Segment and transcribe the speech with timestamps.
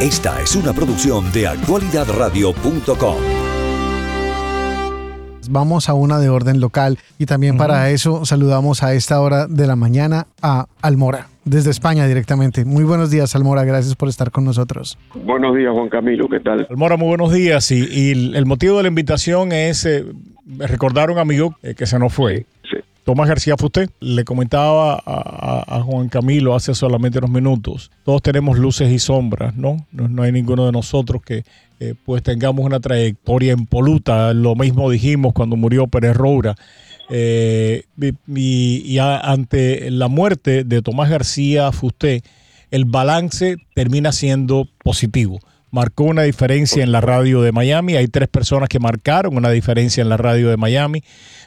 [0.00, 3.16] Esta es una producción de actualidadradio.com.
[5.48, 9.66] Vamos a una de orden local y también para eso saludamos a esta hora de
[9.66, 12.66] la mañana a Almora, desde España directamente.
[12.66, 14.98] Muy buenos días, Almora, gracias por estar con nosotros.
[15.14, 16.66] Buenos días, Juan Camilo, ¿qué tal?
[16.68, 17.70] Almora, muy buenos días.
[17.70, 20.04] Y, el motivo de la invitación es eh,
[20.58, 22.44] recordar a un amigo eh, que se nos fue.
[23.06, 28.90] Tomás García Fusté, le comentaba a, Juan Camilo hace solamente unos minutos, todos tenemos luces
[28.90, 29.86] y sombras, ¿no?
[29.92, 31.44] No, hay ninguno de nosotros que
[31.78, 34.34] eh, pues tengamos una trayectoria impoluta.
[34.34, 36.56] Lo mismo dijimos cuando murió Pérez Roura.
[37.08, 37.84] Eh,
[38.26, 42.24] y, ante la muerte de Tomás García Fusté,
[42.72, 45.38] el balance termina siendo positivo
[45.70, 47.96] marcó una diferencia en la radio de Miami.
[47.96, 51.02] Hay tres personas que marcaron una diferencia en la radio de Miami.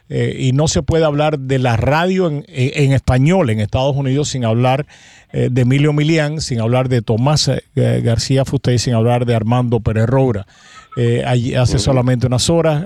[0.09, 4.43] Eh, y no se puede hablar de la radio en, español en Estados Unidos sin
[4.43, 4.87] hablar
[5.31, 9.79] eh, de Emilio Milián, sin hablar de Tomás eh, García Fusté, sin hablar de Armando
[9.81, 10.47] Pérez Roura.
[11.57, 12.85] hace solamente unas horas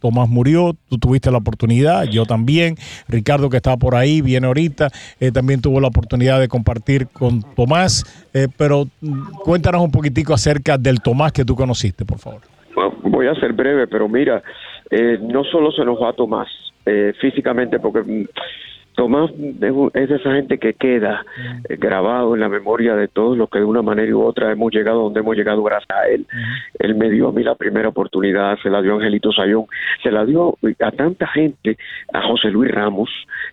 [0.00, 2.74] Tomás murió, tú tuviste la oportunidad, yo también,
[3.06, 4.88] Ricardo que está por ahí, viene ahorita,
[5.32, 8.04] también tuvo la oportunidad de compartir con Tomás,
[8.56, 12.40] pero mm, cuéntanos un poquitico acerca del Tomás que tú conociste, por favor.
[13.04, 14.42] Voy a ser breve, pero mira,
[14.90, 16.48] eh, no solo se nos va a Tomás
[16.86, 18.26] eh, físicamente, porque mm,
[18.94, 19.30] Tomás
[19.94, 21.24] es de esa gente que queda
[21.68, 24.72] eh, grabado en la memoria de todos los que de una manera u otra hemos
[24.72, 26.26] llegado donde hemos llegado gracias a él.
[26.78, 29.64] Él me dio a mí la primera oportunidad, se la dio a Angelito Sayón,
[30.02, 31.78] se la dio a tanta gente,
[32.12, 33.08] a José Luis Ramos,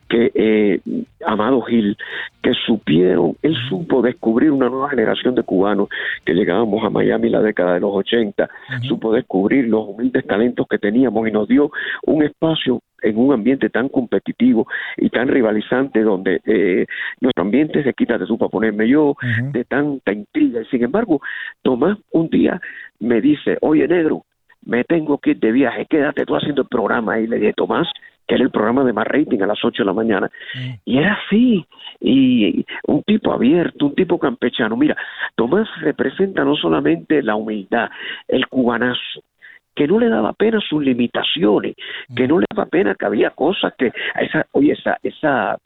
[0.09, 0.80] que eh,
[1.25, 1.97] Amado Gil,
[2.41, 5.88] que supieron, él supo descubrir una nueva generación de cubanos
[6.25, 8.49] que llegábamos a Miami en la década de los 80,
[8.88, 11.71] supo descubrir los humildes talentos que teníamos y nos dio
[12.05, 16.86] un espacio en un ambiente tan competitivo y tan rivalizante donde eh,
[17.19, 19.16] nuestro ambiente se quita de su para ponerme yo,
[19.52, 20.61] de tanta intriga.
[20.61, 21.22] Y sin embargo,
[21.61, 22.61] Tomás un día
[23.00, 24.25] me dice, oye negro,
[24.66, 27.20] me tengo que ir de viaje, quédate tú haciendo el programa.
[27.20, 27.88] Y le dije, Tomás,
[28.27, 30.30] que era el programa de más rating a las 8 de la mañana.
[30.86, 31.65] Y era así,
[31.99, 34.76] y un tipo abierto, un tipo campechano.
[34.77, 34.95] Mira,
[35.36, 37.89] Tomás representa no solamente la humildad,
[38.27, 39.23] el cubanazo,
[39.79, 41.73] que no le daba pena sus limitaciones,
[42.13, 45.57] que no le daba pena que había cosas que, esa, oye, esa, esa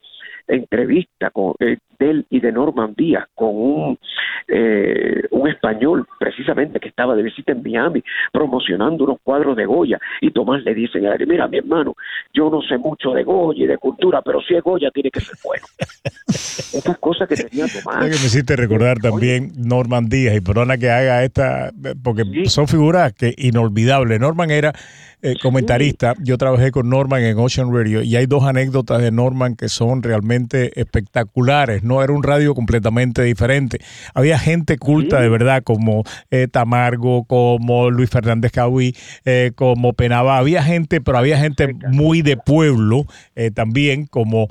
[0.47, 3.99] entrevista con, eh, de él y de Norman Díaz con un,
[4.47, 9.99] eh, un español precisamente que estaba de visita en Miami promocionando unos cuadros de Goya
[10.21, 11.95] y Tomás le dice, mira mi hermano,
[12.33, 15.21] yo no sé mucho de Goya y de cultura, pero si es Goya tiene que
[15.21, 15.65] ser bueno.
[16.27, 18.03] Estas cosas que tenía Tomás.
[18.03, 21.71] que me hiciste recordar también Norman Díaz y perdona que haga esta,
[22.03, 24.19] porque son figuras que inolvidables.
[24.19, 24.73] Norman era
[25.21, 29.55] eh, comentarista, yo trabajé con Norman en Ocean Radio y hay dos anécdotas de Norman
[29.55, 30.32] que son realmente
[30.75, 32.03] espectaculares, ¿no?
[32.03, 33.79] Era un radio completamente diferente.
[34.13, 38.95] Había gente culta de verdad como eh, Tamargo, como Luis Fernández Cahuí,
[39.25, 40.37] eh, como Penaba.
[40.37, 43.05] Había gente, pero había gente muy de pueblo
[43.53, 44.47] también, como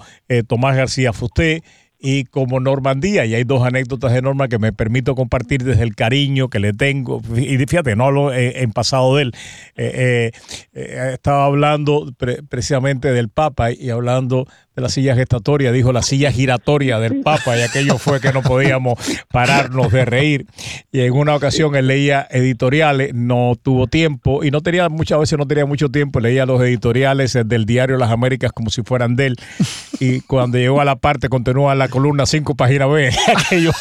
[0.46, 1.62] Tomás García Fusté
[2.02, 3.24] y como Normandía.
[3.24, 6.72] Y hay dos anécdotas de Norma que me permito compartir desde el cariño que le
[6.72, 7.22] tengo.
[7.36, 9.32] Y fíjate, no hablo en, pasado de él.
[9.76, 10.30] Eh, eh,
[10.72, 12.12] eh, estaba hablando
[12.48, 17.58] precisamente del Papa y hablando de la silla gestatoria, dijo la silla giratoria del Papa,
[17.58, 18.98] y aquello fue que no podíamos
[19.30, 20.46] pararnos de reír.
[20.90, 25.38] Y en una ocasión él leía editoriales, no tuvo tiempo, y no tenía, muchas veces
[25.38, 29.26] no tenía mucho tiempo, leía los editoriales del diario Las Américas como si fueran de
[29.26, 29.36] él.
[30.00, 33.72] Y cuando llegó a la parte, continúa la columna 5 página B, aquello.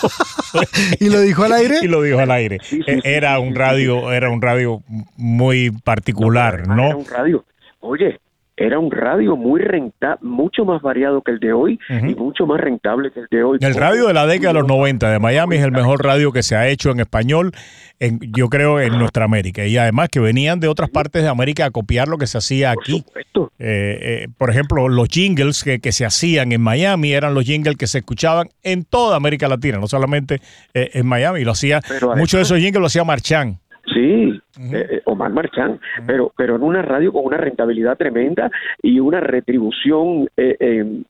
[1.00, 1.80] ¿Y lo dijo al aire?
[1.82, 2.60] Y lo dijo al aire.
[3.04, 4.84] Era un radio, era un radio
[5.18, 6.88] muy particular, ¿no?
[6.88, 7.46] Era un radio.
[7.80, 8.20] Oye,
[8.62, 12.60] era un radio muy rentable, mucho más variado que el de hoy y mucho más
[12.62, 13.58] rentable que el de hoy.
[13.62, 16.44] El radio de la década de los 90 de Miami es el mejor radio que
[16.44, 17.52] se ha hecho en español,
[18.00, 19.66] en, yo creo, en nuestra América.
[19.66, 22.72] Y además que venían de otras partes de América a copiar lo que se hacía
[22.72, 23.04] aquí.
[23.34, 27.46] Por, eh, eh, por ejemplo, los jingles que, que, se hacían en Miami eran los
[27.46, 30.40] jingles que se escuchaban en toda América Latina, no solamente
[30.74, 31.44] eh, en Miami.
[31.44, 31.82] Lo hacía,
[32.16, 33.60] muchos de esos jingles lo hacía Marchán.
[33.94, 34.42] Sí,
[34.72, 38.50] eh, eh, Omar Marchán, pero, pero en una radio con una rentabilidad tremenda
[38.82, 41.04] y una retribución eh,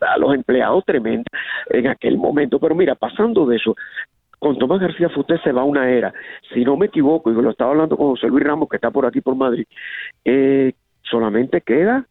[0.00, 1.30] a los empleados tremenda
[1.70, 2.58] en aquel momento.
[2.58, 3.74] Pero mira, pasando de eso,
[4.38, 6.12] con Tomás García Fusté se va una era.
[6.52, 9.06] Si no me equivoco, y lo estaba hablando con José Luis Ramos, que está por
[9.06, 9.66] aquí por Madrid,
[11.02, 12.04] solamente queda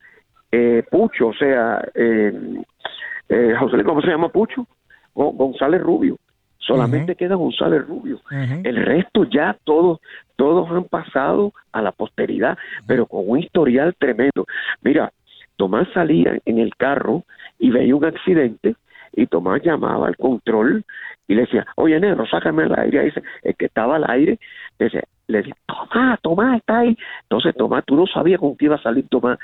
[0.90, 4.66] Pucho, o sea, José Luis, ¿cómo se llama Pucho?
[5.14, 6.18] González Rubio
[6.66, 8.20] solamente queda González Rubio.
[8.64, 10.00] El resto ya todos,
[10.36, 12.58] todos han pasado a la posteridad,
[12.88, 14.46] pero con un historial tremendo.
[14.82, 15.12] Mira,
[15.58, 17.24] Tomás salía en el carro
[17.60, 18.76] y veía un accidente
[19.14, 20.84] y Tomás llamaba al control
[21.28, 23.00] y le decía, oye negro, sácame el aire.
[23.00, 24.40] Ahí dice, el que estaba al aire,
[24.78, 26.98] le decía, le decía, Tomás, Tomás está ahí.
[27.24, 29.40] Entonces Tomás, tú no sabías con qué iba a salir Tomás.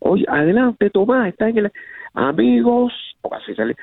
[0.00, 1.72] Oye, adelante Tomás, está en el...
[2.14, 2.94] Amigos,
[3.30, 3.76] así sale.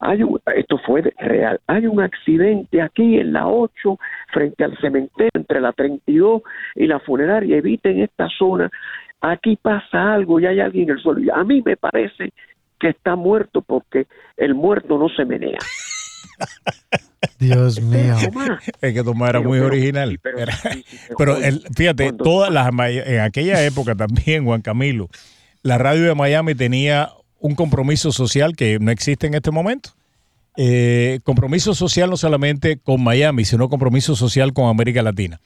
[0.00, 1.60] Hay un, esto fue real.
[1.66, 3.98] Hay un accidente aquí en la 8,
[4.32, 6.42] frente al cementerio, entre la 32
[6.74, 7.58] y la funeraria.
[7.58, 8.70] Eviten esta zona.
[9.20, 11.20] Aquí pasa algo y hay alguien en el suelo.
[11.20, 12.32] Y a mí me parece
[12.78, 14.06] que está muerto porque
[14.38, 15.58] el muerto no se menea.
[17.38, 18.16] Dios mío.
[18.80, 20.18] Es que Tomás era muy original.
[20.22, 21.36] Pero,
[21.76, 25.08] fíjate, todas las en aquella época también, Juan Camilo,
[25.62, 29.90] la radio de Miami tenía un compromiso social que no existe en este momento.
[30.56, 35.40] Eh, compromiso social no solamente con Miami, sino compromiso social con América Latina.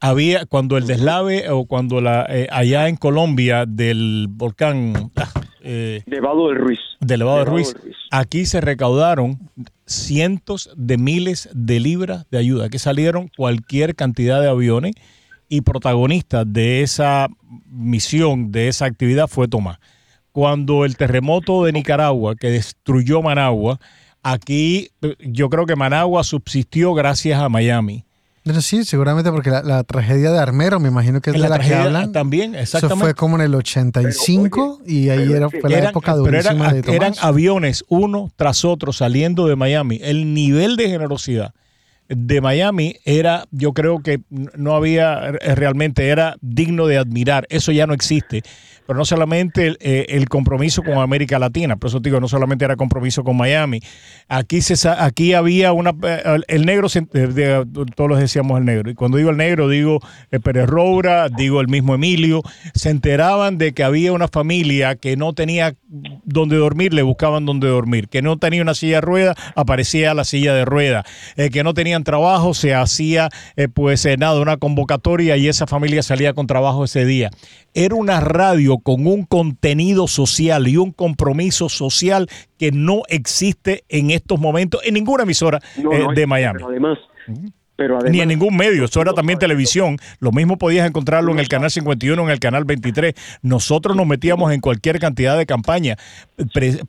[0.00, 5.28] Había cuando el deslave o cuando la eh, allá en Colombia del volcán ah,
[5.62, 6.78] eh, Nevado del Ruiz.
[7.00, 9.38] De Nevado, Ruiz, Ruiz, aquí se recaudaron
[9.86, 14.94] cientos de miles de libras de ayuda, que salieron cualquier cantidad de aviones
[15.48, 17.28] y protagonista de esa
[17.66, 19.78] misión, de esa actividad fue Tomás.
[20.32, 23.80] Cuando el terremoto de Nicaragua, que destruyó Managua,
[24.22, 24.90] aquí
[25.20, 28.04] yo creo que Managua subsistió gracias a Miami.
[28.60, 32.12] Sí, seguramente porque la, tragedia de Armero, me imagino que es de la, que hablan.
[32.12, 32.94] También, exactamente.
[32.94, 36.96] Eso fue como en el 85 y ahí era, fue la época durísima de Tomás.
[36.96, 40.00] Eran aviones uno tras otro saliendo de Miami.
[40.02, 41.52] El nivel de generosidad
[42.08, 47.46] de Miami era, yo creo que no había realmente, era digno de admirar.
[47.50, 48.42] Eso ya no existe
[48.88, 52.74] pero no solamente eh, el, compromiso con América Latina, por eso digo, no solamente era
[52.74, 53.82] compromiso con Miami.
[54.28, 57.64] Aquí se aquí había una eh, el negro eh,
[57.94, 58.90] todos los decíamos el negro.
[58.90, 60.00] Y cuando digo el negro digo
[60.42, 62.40] Pérez Roura, digo el mismo Emilio,
[62.72, 65.74] se enteraban de que había una familia que no tenía
[66.28, 70.24] donde dormir, le buscaban donde dormir, que no tenía una silla de rueda, aparecía la
[70.24, 71.04] silla de rueda,
[71.52, 73.28] que no tenían trabajo, se hacía
[73.74, 77.30] pues nada, una convocatoria y esa familia salía con trabajo ese día.
[77.74, 82.28] Era una radio con un contenido social y un compromiso social
[82.58, 86.58] que no existe en estos momentos en ninguna emisora eh, de Miami.
[86.58, 86.98] Pero además,
[88.10, 89.98] Ni en ningún medio, eso era también televisión.
[90.20, 93.14] Lo mismo podías encontrarlo en el canal 51, en el canal 23.
[93.42, 95.96] Nosotros nos metíamos en cualquier cantidad de campaña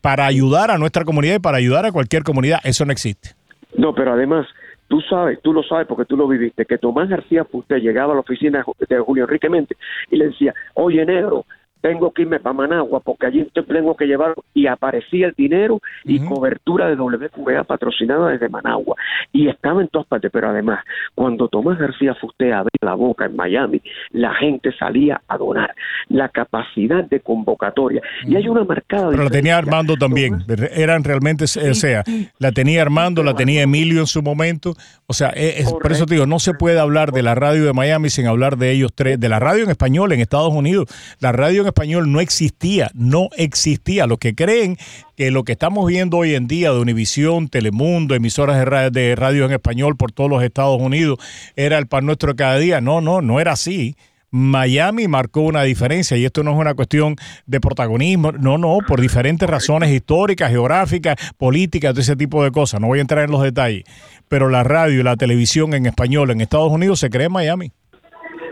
[0.02, 2.60] para ayudar a nuestra comunidad y para ayudar a cualquier comunidad.
[2.64, 3.36] Eso no existe.
[3.76, 4.48] No, pero además,
[4.90, 8.16] Tú sabes, tú lo sabes porque tú lo viviste, que Tomás García usted llegaba a
[8.16, 9.78] la oficina de Julio Enrique Mente
[10.10, 11.46] y le decía, oye negro,
[11.82, 16.20] tengo que irme para Managua porque allí tengo que llevar y aparecía el dinero y
[16.20, 18.96] cobertura de WQA patrocinada desde Managua.
[19.32, 20.84] Y estaba en todas partes, pero además
[21.16, 23.82] cuando Tomás García Fusté abría la boca en Miami,
[24.12, 25.74] la gente salía a donar,
[26.08, 28.02] la capacidad de convocatoria.
[28.26, 32.04] Y hay una marcada Pero la tenía Armando también, eran realmente, o sea,
[32.38, 34.74] la tenía Armando, la tenía Emilio en su momento,
[35.08, 37.74] o sea, e, es, por eso digo, no se puede hablar de la radio de
[37.74, 40.88] Miami sin hablar de ellos tres, de la radio en español en Estados Unidos,
[41.20, 44.08] la radio en español no existía, no existía.
[44.08, 44.78] Los que creen
[45.16, 49.16] que lo que estamos viendo hoy en día de Univisión, Telemundo, emisoras de radio, de
[49.16, 51.20] radio en español por todos los Estados Unidos,
[51.56, 52.82] era el pan nuestro de cada día.
[52.82, 53.96] No, no, no era así.
[54.32, 57.16] Miami marcó una diferencia y esto no es una cuestión
[57.48, 62.80] de protagonismo, no, no, por diferentes razones históricas, geográficas, políticas, de ese tipo de cosas.
[62.80, 63.84] No voy a entrar en los detalles,
[64.28, 67.72] pero la radio y la televisión en español en Estados Unidos se cree en Miami.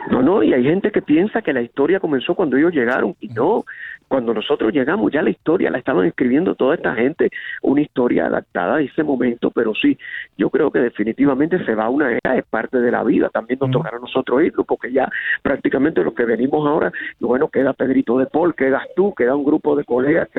[0.09, 3.27] No, no, y hay gente que piensa que la historia comenzó cuando ellos llegaron y
[3.27, 3.65] no,
[4.07, 7.29] cuando nosotros llegamos ya la historia la estaban escribiendo toda esta gente,
[7.61, 9.97] una historia adaptada a ese momento, pero sí,
[10.37, 13.59] yo creo que definitivamente se va a una era, es parte de la vida, también
[13.59, 15.09] nos tocará a nosotros irlo, porque ya
[15.41, 19.75] prácticamente los que venimos ahora, bueno, queda Pedrito de Paul, quedas tú, queda un grupo
[19.75, 20.29] de colegas,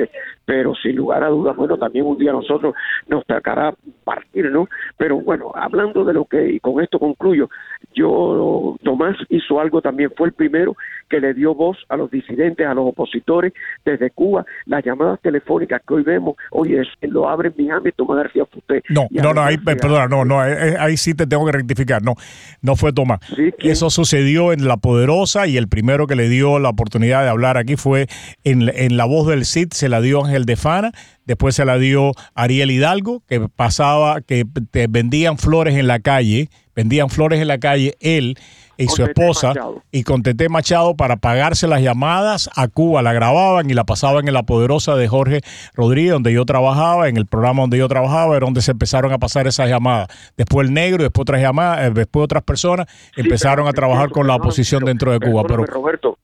[0.44, 2.74] pero sin lugar a dudas, bueno, también un día nosotros
[3.06, 4.66] nos tocará partir, ¿no?
[4.96, 7.50] Pero bueno, hablando de lo que, y con esto concluyo,
[7.94, 10.76] yo, Tomás hizo algo también, fue el primero
[11.08, 13.52] que le dio voz a los disidentes, a los opositores
[13.84, 18.44] desde Cuba, las llamadas telefónicas que hoy vemos, oye, lo abre en Miami, Tomás García
[18.46, 18.82] Fusté.
[18.88, 22.02] No, no, no, ahí, perdona, no, no, eh, eh, ahí, sí te tengo que rectificar,
[22.02, 22.14] no,
[22.60, 23.20] no fue Tomás.
[23.58, 27.56] Eso sucedió en La Poderosa y el primero que le dio la oportunidad de hablar
[27.56, 28.06] aquí fue
[28.44, 30.92] en, en La Voz del CID, se la dio Ángel de Fana,
[31.24, 36.48] después se la dio Ariel Hidalgo, que pasaba, que te vendían flores en la calle,
[36.74, 38.36] vendían flores en la calle, él
[38.78, 39.52] y su esposa,
[39.90, 44.28] y con Tete Machado para pagarse las llamadas a Cuba, la grababan y la pasaban
[44.28, 45.40] en la poderosa de Jorge
[45.74, 49.18] Rodríguez, donde yo trabajaba, en el programa donde yo trabajaba, era donde se empezaron a
[49.18, 50.08] pasar esas llamadas.
[50.36, 54.36] Después el negro, después otras llamadas, eh, después otras personas empezaron a trabajar con la
[54.36, 55.42] oposición dentro de Cuba.
[55.44, 56.18] Pero Roberto,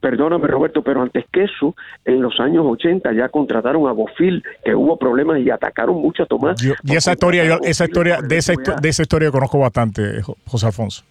[0.00, 4.74] perdóname Roberto, pero antes que eso, en los años 80 ya contrataron a Bofil, que
[4.74, 6.62] hubo problemas y atacaron mucho a Tomás.
[6.62, 11.04] y esa historia, yo, esa historia, de esa, de esa historia conozco bastante, José Alfonso.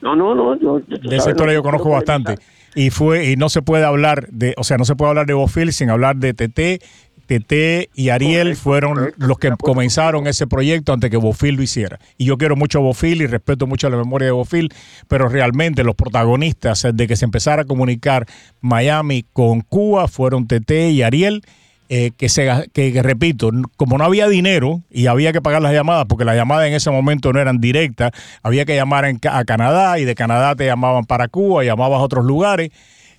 [0.00, 0.56] No, no, no.
[0.56, 2.36] de esa historia yo conozco bastante.
[2.74, 5.34] Y fue, y no se puede hablar de, o sea, no se puede hablar de
[5.34, 6.82] Bofil sin hablar de TT
[7.26, 11.98] Tete y Ariel fueron los que comenzaron ese proyecto antes que Bofil lo hiciera.
[12.18, 14.72] Y yo quiero mucho a Bofil y respeto mucho la memoria de Bofil,
[15.08, 18.26] pero realmente los protagonistas de que se empezara a comunicar
[18.60, 21.42] Miami con Cuba fueron Tete y Ariel.
[21.90, 26.06] Eh, que, se, que, repito, como no había dinero y había que pagar las llamadas,
[26.08, 28.12] porque las llamadas en ese momento no eran directas,
[28.42, 32.24] había que llamar a Canadá y de Canadá te llamaban para Cuba, llamabas a otros
[32.24, 32.70] lugares.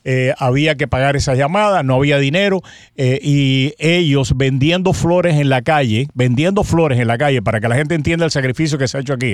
[0.07, 2.61] Eh, había que pagar esas llamadas, no había dinero
[2.95, 7.67] eh, y ellos vendiendo flores en la calle, vendiendo flores en la calle para que
[7.67, 9.33] la gente entienda el sacrificio que se ha hecho aquí,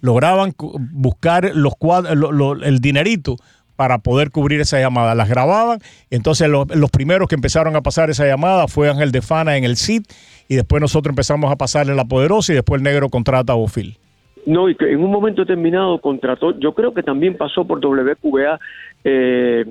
[0.00, 1.74] lograban buscar los
[2.64, 3.36] el dinerito
[3.78, 5.14] para poder cubrir esa llamada.
[5.14, 5.78] Las grababan,
[6.10, 9.76] entonces los, primeros que empezaron a pasar esa llamada fue Ángel de Fana en el
[9.76, 10.02] CID
[10.48, 13.96] y después nosotros empezamos a pasarle la poderosa y después el negro contrata a Bofil.
[14.46, 18.58] No, y que en un momento determinado contrató, yo creo que también pasó por WQA
[19.04, 19.64] eh,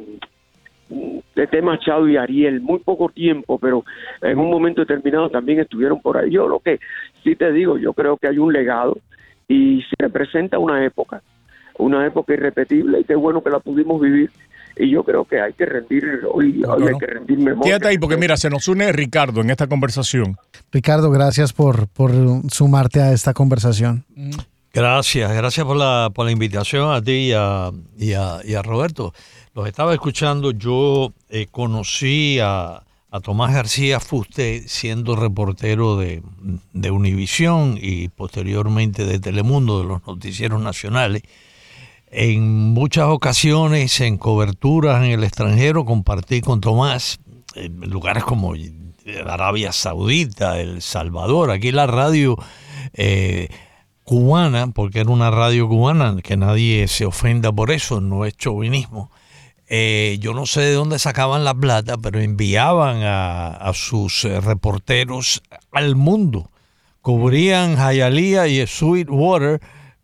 [1.36, 1.62] de T.
[1.62, 3.84] Machado y Ariel, muy poco tiempo, pero
[4.22, 6.32] en un momento determinado también estuvieron por ahí.
[6.32, 6.80] Yo lo que
[7.26, 8.98] sí te digo, yo creo que hay un legado
[9.50, 11.22] y se representa una época,
[11.78, 14.32] una época irrepetible y qué bueno que la pudimos vivir.
[14.80, 17.64] Y yo creo que hay que rendir hoy, hay que rendir memoria.
[17.64, 20.38] Quédate ahí porque mira, se nos une Ricardo en esta conversación.
[20.72, 22.12] Ricardo, gracias por, por
[22.52, 24.06] sumarte a esta conversación.
[24.74, 28.62] Gracias, gracias por la, por la invitación a ti y a, y a, y a
[28.62, 29.14] Roberto.
[29.56, 32.84] Los estaba escuchando, yo eh, conocí a,
[33.24, 36.22] Tomás García Fuste siendo reportero de,
[36.74, 41.24] de Univisión y posteriormente de Telemundo, de los noticieros nacionales.
[42.10, 47.20] En muchas ocasiones, en coberturas en el extranjero, compartí con Tomás
[47.56, 48.54] en lugares como
[49.26, 51.52] Arabia Saudita, El Salvador.
[51.52, 52.38] Aquí la radio
[52.94, 53.50] eh,
[54.04, 59.12] cubana, porque era una radio cubana, que nadie se ofenda por eso, no es chauvinismo
[59.70, 65.44] eh, yo no sé de dónde sacaban la plata, pero enviaban a, sus eh, reporteros
[65.72, 66.50] al mundo.
[67.02, 69.62] Cubrían Hialeah y Sweetwater,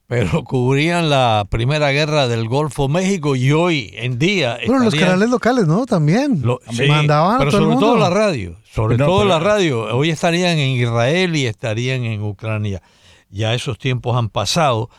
[0.07, 4.60] pero cubrían la primera guerra del Golfo México y hoy en día.
[4.65, 5.86] Bueno, los canales locales, ¿no?
[5.86, 6.43] También.
[6.88, 8.57] mandaban pero sobre todo la radio.
[8.72, 9.95] Sobre todo la radio.
[9.95, 12.81] Hoy estarían en Israel y estarían en Ucrania.
[13.29, 14.89] Ya esos tiempos han pasado.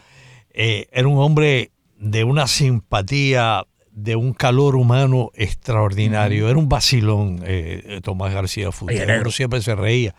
[0.53, 6.49] Eh, era un hombre de una simpatía de un calor humano extraordinario.
[6.49, 9.31] Era un vacilón eh, Tomás García Fuster.
[9.31, 10.15] siempre se reía.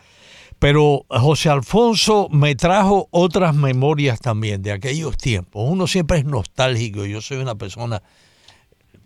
[0.59, 5.63] Pero José Alfonso me trajo otras memorias también de aquellos tiempos.
[5.69, 7.05] Uno siempre es nostálgico.
[7.05, 8.01] Yo soy una persona,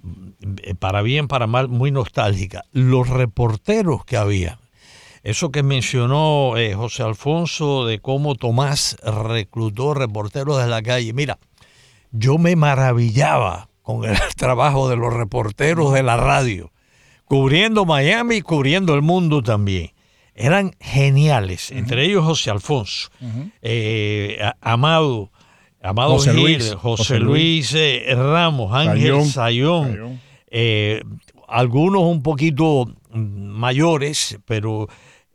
[0.04, 2.64] mm, para bien, para mal, muy nostálgica.
[2.72, 4.60] Los reporteros que había.
[5.24, 11.12] Eso que mencionó eh, José Alfonso de cómo Tomás reclutó reporteros de la calle.
[11.14, 11.40] Mira,
[12.12, 16.72] yo me maravillaba con el trabajo de los reporteros de la radio,
[17.26, 19.92] cubriendo Miami y cubriendo el mundo también.
[20.40, 23.10] Eran geniales, entre ellos José Alfonso,
[23.62, 25.32] eh, Amado,
[25.84, 31.04] Amado José Luis, José, Luis, eh, Ramos, Ángel Sayón, eh,
[31.50, 34.88] algunos un poquito mayores, pero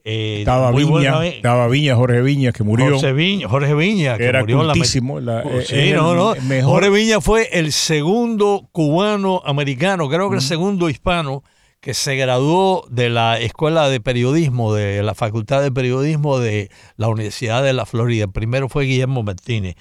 [0.05, 2.93] eh, estaba, Viña, estaba Viña, Jorge Viña, que murió.
[2.93, 5.17] Jorge Viña, Jorge Viña que era murió cultísimo.
[5.17, 6.35] Oh, sí, no, no.
[6.63, 11.43] Jorge Viña fue el segundo cubano americano, creo que el segundo hispano
[11.85, 17.09] que se graduó de la Escuela de Periodismo, de la Facultad de Periodismo de la
[17.09, 18.27] Universidad de la Florida.
[18.27, 19.77] primero fue Guillermo Martínez.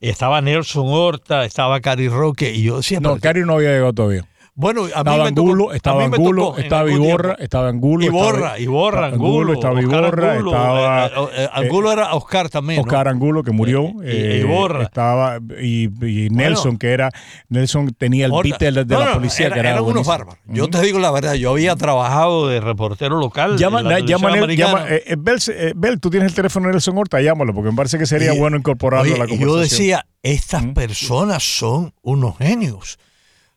[0.00, 3.00] Estaba Nelson Horta, estaba Cari Roque, y yo decía...
[3.00, 4.24] No, Cari no había llegado todavía.
[4.58, 8.04] Bueno, a mí estaba me Angulo, estaba Angulo, estaba Iborra, estaba Angulo.
[8.04, 11.06] Iborra, Iborra, Angulo, estaba Iborra, estaba...
[11.06, 13.92] Eh, eh, eh, Angulo era Oscar también, Oscar Angulo, que murió.
[14.02, 14.82] Eh, Iborra.
[14.82, 15.88] Estaba, y,
[16.32, 17.12] Nelson, que era...
[17.48, 20.40] Nelson tenía el beat de, la policía, era, que era Eran unos bárbaros.
[20.46, 24.86] Yo te digo la verdad, yo había trabajado de reportero local llama, llama, llama
[25.76, 28.56] Bel, tú tienes el teléfono de Nelson Horta, llámalo, porque me parece que sería bueno
[28.56, 29.50] incorporarlo a la conversación.
[29.50, 32.98] Yo decía, estas personas son unos genios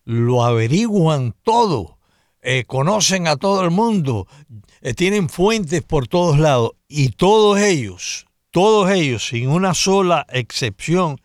[0.06, 1.98] lo averiguan todo,
[2.42, 4.28] eh, conocen a todo el mundo,
[4.82, 11.22] eh, tienen fuentes por todos lados y todos ellos, todos ellos, sin una sola excepción,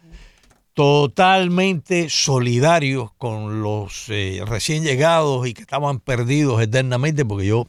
[0.75, 7.67] totalmente solidarios con los eh, recién llegados y que estaban perdidos eternamente, porque yo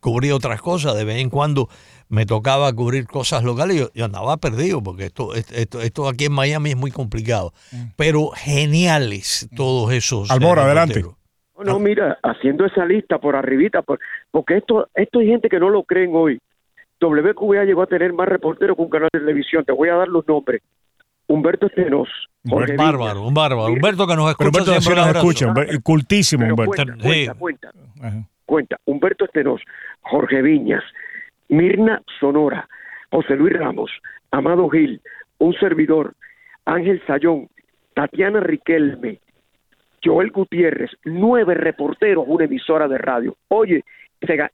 [0.00, 1.68] cubrí otras cosas, de vez en cuando
[2.10, 6.32] me tocaba cubrir cosas locales y yo, andaba perdido porque esto, esto, esto, aquí en
[6.32, 7.52] Miami es muy complicado.
[7.72, 7.92] Mm.
[7.96, 10.30] Pero geniales todos esos.
[10.30, 11.02] Almora, adelante.
[11.64, 13.82] No, mira, haciendo esa lista por arribita,
[14.30, 16.40] porque esto, esto hay gente que no lo creen hoy.
[17.00, 19.64] WQA llegó a tener más reporteros que un canal de televisión.
[19.64, 20.62] Te voy a dar los nombres.
[21.28, 22.08] Humberto Estenos.
[22.44, 23.72] Un bárbaro, un bárbaro.
[23.72, 24.48] Humberto que nos escucha.
[24.48, 26.72] Humberto siempre nos escucha, cultísimo Humberto.
[26.98, 27.72] Cuenta, cuenta,
[28.46, 28.76] cuenta.
[28.86, 29.60] Humberto Estenos,
[30.00, 30.82] Jorge Viñas,
[31.50, 32.68] Mirna Sonora,
[33.10, 33.90] José Luis Ramos,
[34.30, 35.00] Amado Gil,
[35.38, 36.14] un servidor,
[36.64, 37.48] Ángel Sayón,
[37.94, 39.20] Tatiana Riquelme,
[40.02, 43.36] Joel Gutiérrez, nueve reporteros, una emisora de radio.
[43.48, 43.84] Oye,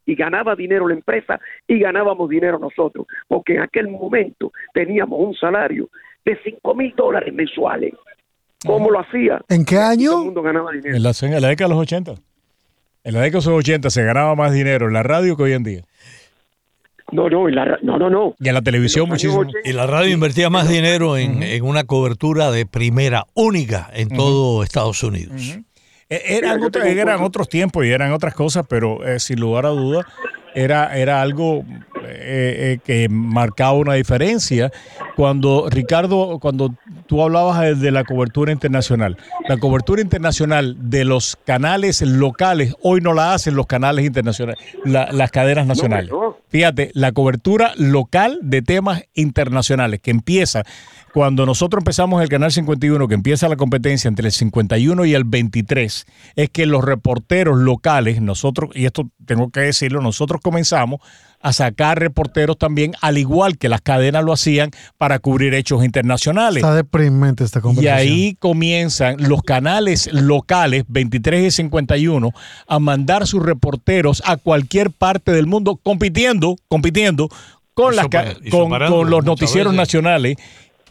[0.07, 5.35] y ganaba dinero la empresa y ganábamos dinero nosotros, porque en aquel momento teníamos un
[5.35, 5.89] salario
[6.25, 7.93] de 5 mil dólares mensuales.
[8.65, 9.41] ¿Cómo lo hacía?
[9.49, 10.11] ¿En qué año?
[10.11, 10.97] Todo el mundo ganaba dinero.
[10.97, 12.15] En la, en la década de los 80.
[13.05, 15.53] En la década de los 80 se ganaba más dinero en la radio que hoy
[15.53, 15.83] en día.
[17.13, 18.35] No, no, la, no, no, no.
[18.41, 19.45] Y en la televisión muchísimo.
[19.65, 25.03] Y la radio invertía más dinero en, una cobertura de primera, única en todo Estados
[25.03, 25.41] Unidos.
[25.41, 25.63] E,
[26.09, 30.07] eran, eran otros tiempos y eran otras cosas, pero eh, sin lugar a duda
[30.55, 31.65] era, era algo
[32.03, 34.73] eh, eh, que marcaba una diferencia.
[35.15, 36.75] Cuando, Ricardo, cuando
[37.07, 43.13] tú hablabas de la cobertura internacional, la cobertura internacional de los canales locales, hoy no
[43.13, 46.11] la hacen los canales internacionales, las cadenas nacionales.
[46.49, 50.63] Fíjate, la cobertura local de temas internacionales que empieza
[51.17, 55.25] cuando nosotros empezamos el Canal 51, que empieza la competencia entre el 51 y el
[55.25, 56.05] 23,
[56.37, 61.01] es que los reporteros locales, nosotros, y esto tengo que decirlo, nosotros comenzamos
[61.41, 66.63] a sacar reporteros también, al igual que las cadenas lo hacían, para cubrir hechos internacionales.
[66.63, 67.95] Está deprimente esta conversación.
[67.95, 72.31] Y ahí comienzan los canales locales, 23 y 51,
[72.67, 77.31] a mandar sus reporteros a cualquier parte del mundo, compitiendo, compitiendo
[77.73, 78.09] con, las,
[78.51, 80.37] con, con los noticieros nacionales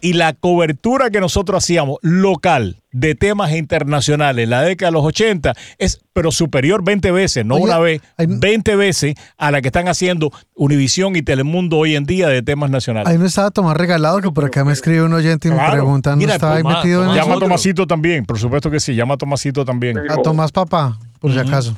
[0.00, 5.04] y la cobertura que nosotros hacíamos local de temas internacionales en la década de los
[5.04, 9.88] 80 es pero superior 20 veces, no una vez, 20 veces a la que están
[9.88, 13.08] haciendo Univisión y Telemundo hoy en día de temas nacionales.
[13.08, 16.16] Ahí no estaba Tomás regalado, que por acá me escribe un oyente y me pregunta,
[16.16, 19.16] ¿no estaba ahí metido en Llama a Tomasito también, por supuesto que sí, llama a
[19.18, 19.98] Tomasito también.
[20.10, 21.76] a Tomás Papá, por si acaso.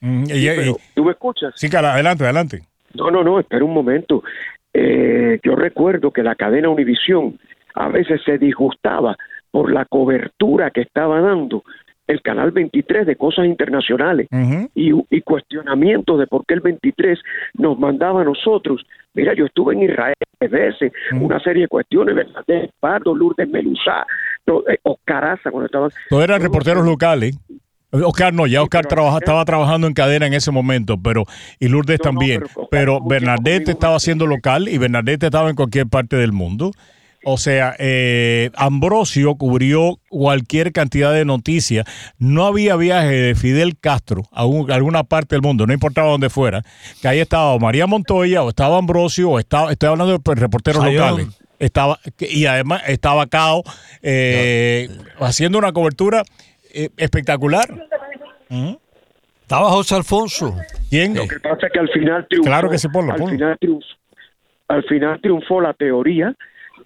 [0.00, 1.52] ¿Tú me escuchas?
[1.56, 2.62] Sí, cara, adelante, adelante.
[2.94, 4.22] No, no, no, espera un momento.
[4.72, 7.38] Eh, yo recuerdo que la cadena Univisión
[7.74, 9.16] a veces se disgustaba
[9.50, 11.62] por la cobertura que estaba dando
[12.06, 14.28] el canal 23 de cosas internacionales
[14.74, 17.18] y, cuestionamientos de por qué el 23
[17.54, 18.84] nos mandaba a nosotros.
[19.12, 20.14] Mira, yo estuve en Israel
[20.46, 22.44] veces, una serie de cuestiones, ¿verdad?
[22.46, 24.06] De Pardo, Lourdes Melusá,
[24.46, 25.90] eh, Oscar Aza, cuando estaban...
[26.08, 27.36] Todos eran reporteros locales.
[27.90, 31.24] Oscar no, ya Oscar estaba trabajando en cadena en ese momento, pero
[31.58, 32.44] y Lourdes también.
[32.70, 36.72] pero, Bernadette estaba haciendo local y Bernadette estaba en cualquier parte del mundo.
[37.24, 41.84] O sea, eh, Ambrosio cubrió cualquier cantidad de noticias.
[42.18, 46.62] No había viaje de Fidel Castro a, alguna parte del mundo, no importaba dónde fuera,
[47.02, 51.28] que ahí estaba María Montoya o estaba Ambrosio o estaba, estoy hablando de reporteros locales.
[51.58, 53.64] Estaba, y además estaba Cao
[54.00, 56.22] eh, haciendo una cobertura
[56.72, 57.66] eh, espectacular.
[59.42, 60.54] Estaba José Alfonso.
[60.90, 61.14] ¿Quién?
[61.14, 62.48] Lo que pasa es que al final triunfó.
[62.48, 63.86] Claro que se pone, al, final triunfó,
[64.68, 66.34] al final triunfó la teoría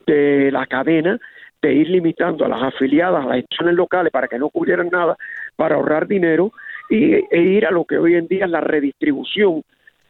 [0.07, 1.19] de la cadena
[1.61, 5.17] de ir limitando a las afiliadas a las estaciones locales para que no cubrieran nada,
[5.57, 6.53] para ahorrar dinero
[6.91, 9.63] y, e ir a lo que hoy en día es la redistribución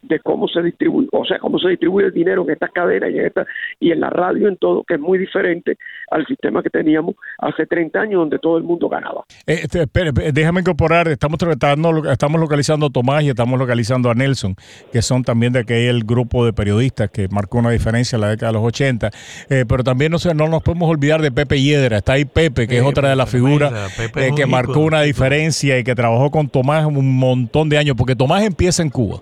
[0.03, 3.19] de cómo se distribuye, o sea, cómo se distribuye el dinero en estas cadenas y
[3.19, 3.45] en, esta,
[3.79, 5.77] y en la radio, en todo, que es muy diferente
[6.11, 9.23] al sistema que teníamos hace 30 años, donde todo el mundo ganaba.
[9.47, 9.85] Eh, este,
[10.31, 14.55] déjame incorporar, estamos tratando, estamos localizando a Tomás y estamos localizando a Nelson,
[14.91, 18.51] que son también de aquel grupo de periodistas que marcó una diferencia en la década
[18.51, 19.09] de los 80,
[19.49, 22.77] eh, pero también no, no nos podemos olvidar de Pepe Hiedra, está ahí Pepe, que
[22.77, 23.73] es otra de las figuras
[24.15, 28.15] eh, que marcó una diferencia y que trabajó con Tomás un montón de años, porque
[28.15, 29.21] Tomás empieza en Cuba.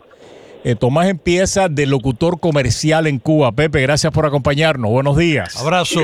[0.64, 3.52] Eh, Tomás empieza de locutor comercial en Cuba.
[3.52, 4.92] Pepe, gracias por acompañarnos.
[4.92, 5.60] Buenos días.
[5.60, 6.02] Abrazo.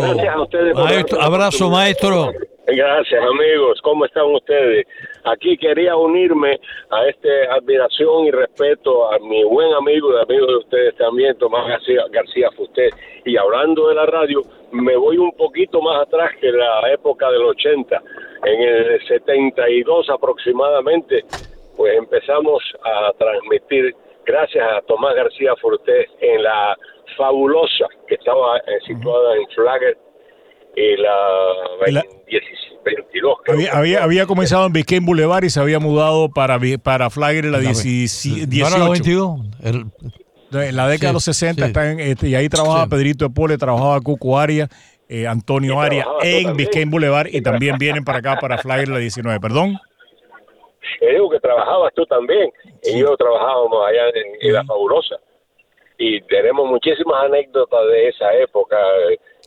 [0.74, 2.32] maestro, abrazo, maestro.
[2.66, 3.80] Gracias, amigos.
[3.84, 4.88] ¿Cómo están ustedes?
[5.26, 10.56] Aquí quería unirme a esta admiración y respeto a mi buen amigo y amigo de
[10.58, 12.90] ustedes también, Tomás García, García Fusté.
[13.26, 14.42] Y hablando de la radio,
[14.72, 18.02] me voy un poquito más atrás que la época del 80.
[18.44, 21.24] En el 72 aproximadamente,
[21.78, 23.96] pues empezamos a transmitir
[24.28, 26.78] gracias a Tomás García Fortés en la
[27.18, 29.98] fabulosa que estaba eh, situada en Flagger
[30.76, 32.04] y la,
[32.86, 33.38] 22.
[33.48, 37.52] Había, había, había, comenzado en Biscayne Boulevard y se había mudado para, para Flagger en
[37.54, 39.36] la 18.
[39.64, 44.00] En la década de los 60 está en, este, y ahí trabajaba Pedrito Pole, trabajaba
[44.02, 44.70] Cuco Arias,
[45.10, 49.40] eh, Antonio Arias en Biscayne Boulevard y también vienen para acá para Flagger la 19.
[49.40, 49.80] Perdón.
[51.02, 52.52] Y digo que trabajabas tú también,
[52.84, 54.10] y yo trabajábamos allá
[54.42, 55.18] en, La Fabulosa.
[55.98, 58.78] Y tenemos muchísimas anécdotas de esa época.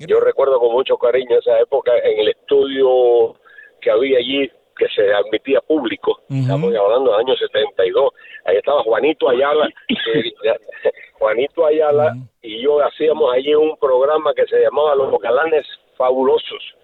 [0.01, 3.37] Yo recuerdo con mucho cariño esa época en el estudio
[3.81, 6.19] que había allí que se admitía público.
[6.31, 8.13] Estamos hablando del año 72.
[8.47, 9.69] Ahí estaba Juanito Ayala,
[11.19, 16.75] Juanito Ayala y yo hacíamos allí un programa que se llamaba Los Galanes Fabulosos.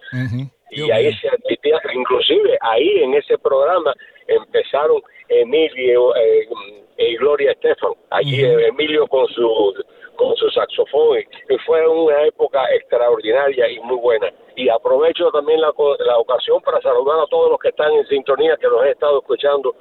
[0.71, 3.93] Y ahí se admitía, inclusive ahí en ese programa
[4.27, 6.47] empezaron Emilio eh,
[6.97, 7.93] y Gloria Estefan.
[8.09, 9.73] Allí Emilio con su
[10.15, 14.27] con su saxofón y fue una época extraordinaria y muy buena.
[14.55, 18.57] Y aprovecho también la, la ocasión para saludar a todos los que están en sintonía,
[18.57, 19.75] que nos he estado escuchando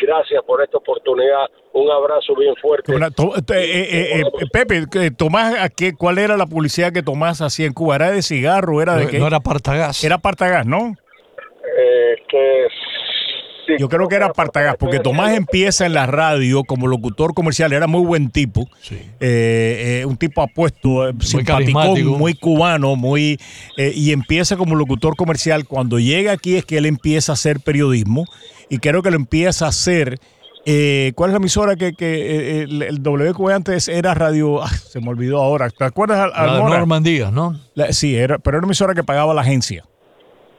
[0.00, 1.50] gracias por esta oportunidad.
[1.80, 2.92] Un abrazo bien fuerte.
[2.92, 3.00] Eh,
[3.54, 5.54] eh, eh, Pepe, Tomás,
[5.96, 7.96] ¿cuál era la publicidad que Tomás hacía en Cuba?
[7.96, 8.82] ¿Era de cigarro?
[8.82, 9.18] ¿Era de no, qué?
[9.18, 10.04] No era Partagás.
[10.04, 10.94] Era Partagás, ¿no?
[12.28, 12.66] que
[13.78, 17.86] yo creo que era Partagás, porque Tomás empieza en la radio como locutor comercial, era
[17.86, 18.68] muy buen tipo,
[19.20, 21.78] un tipo apuesto, simpático,
[22.18, 23.38] muy cubano, muy
[23.76, 25.66] y empieza como locutor comercial.
[25.66, 28.26] Cuando llega aquí es que él empieza a hacer periodismo
[28.68, 30.18] y creo que lo empieza a hacer.
[30.66, 34.62] Eh, ¿Cuál es la emisora que, que eh, el, el, WQ antes era radio?
[34.62, 35.70] Ah, se me olvidó ahora.
[35.70, 36.30] ¿Te acuerdas?
[36.34, 37.58] la de Normandía, ¿no?
[37.90, 39.84] sí, era, pero era una emisora que pagaba la agencia.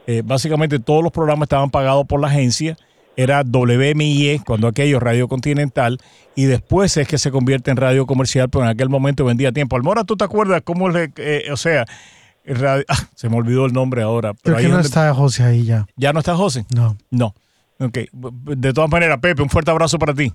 [0.06, 2.76] Eh, básicamente todos los programas estaban pagados por la agencia.
[3.14, 6.00] Era WMIE, cuando aquello Radio Continental,
[6.34, 9.76] y después es que se convierte en radio comercial, pero en aquel momento vendía tiempo.
[9.76, 11.12] Almora, ¿tú te acuerdas cómo le,
[11.52, 11.84] o sea,
[12.46, 14.32] radio, ah, se me olvidó el nombre ahora.
[14.42, 15.86] Pero ahí no está José ahí ya.
[15.96, 16.64] ¿Ya no está José?
[16.74, 16.96] No.
[17.10, 17.34] No.
[17.84, 20.32] Ok, de todas maneras, Pepe, un fuerte abrazo para ti.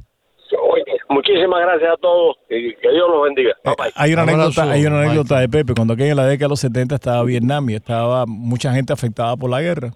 [1.10, 3.52] Muchísimas gracias a todos y que Dios los bendiga.
[3.64, 5.74] Eh, hay una anécdota, hay una anécdota de Pepe.
[5.74, 9.36] Cuando aquella en la década de los 70 estaba Vietnam y estaba mucha gente afectada
[9.38, 9.94] por la guerra.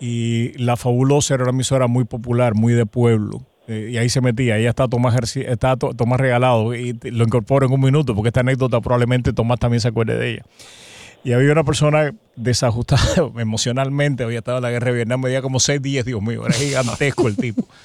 [0.00, 3.40] Y la fabulosa era una emisora muy popular, muy de pueblo.
[3.68, 4.54] Eh, y ahí se metía.
[4.54, 8.80] Ahí está Tomás, está Tomás Regalado y lo incorporo en un minuto porque esta anécdota
[8.80, 10.42] probablemente Tomás también se acuerde de ella.
[11.24, 15.60] Y había una persona desajustada emocionalmente, había estado en la guerra de Vietnam, medía como
[15.60, 17.66] 6 días, Dios mío, era gigantesco el tipo.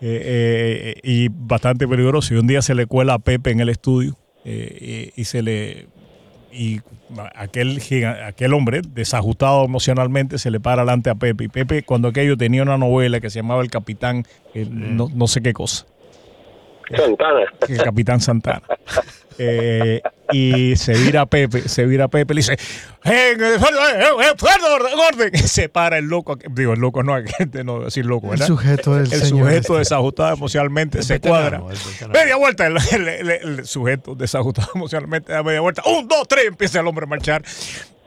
[0.00, 2.32] Eh, eh, y bastante peligroso.
[2.32, 5.88] Y un día se le cuela a Pepe en el estudio eh, y, se le.
[6.52, 6.80] Y
[7.34, 7.82] aquel,
[8.24, 11.42] aquel hombre, desajustado emocionalmente, se le para delante a Pepe.
[11.42, 15.42] Y Pepe, cuando aquello tenía una novela que se llamaba El Capitán, no, no sé
[15.42, 15.84] qué cosa.
[16.96, 17.44] Santana.
[17.68, 18.62] El Capitán Santana.
[19.40, 22.58] Eh, y se vira a Pepe, se vira a Pepe, le dice,
[23.04, 23.36] ¡Eh,
[25.12, 25.38] orden!
[25.38, 28.48] Se para el loco, digo, el loco no, hay gente no decir loco, ¿verdad?
[28.48, 31.62] El sujeto del El sujeto desajustado emocionalmente se cuadra.
[32.12, 32.76] Media vuelta, el,
[33.08, 35.82] el, sujeto desajustado emocionalmente da media vuelta.
[35.86, 37.42] Un, dos, tres, empieza el hombre a marchar.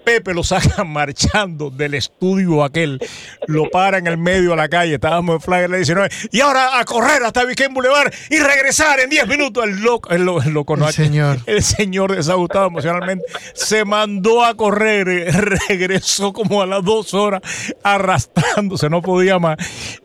[0.04, 3.00] Pepe lo saca marchando del estudio aquel,
[3.48, 6.86] lo para en el medio de la calle, estábamos en le 19, y ahora a
[6.86, 9.64] correr hasta Viquén Boulevard y regresar en 10 minutos.
[9.64, 11.40] El loco, el, loco, el señor.
[11.46, 15.06] El señor desagustado emocionalmente se mandó a correr,
[15.68, 17.42] regresó como a las dos horas
[17.84, 19.58] arrastrándose, no podía más.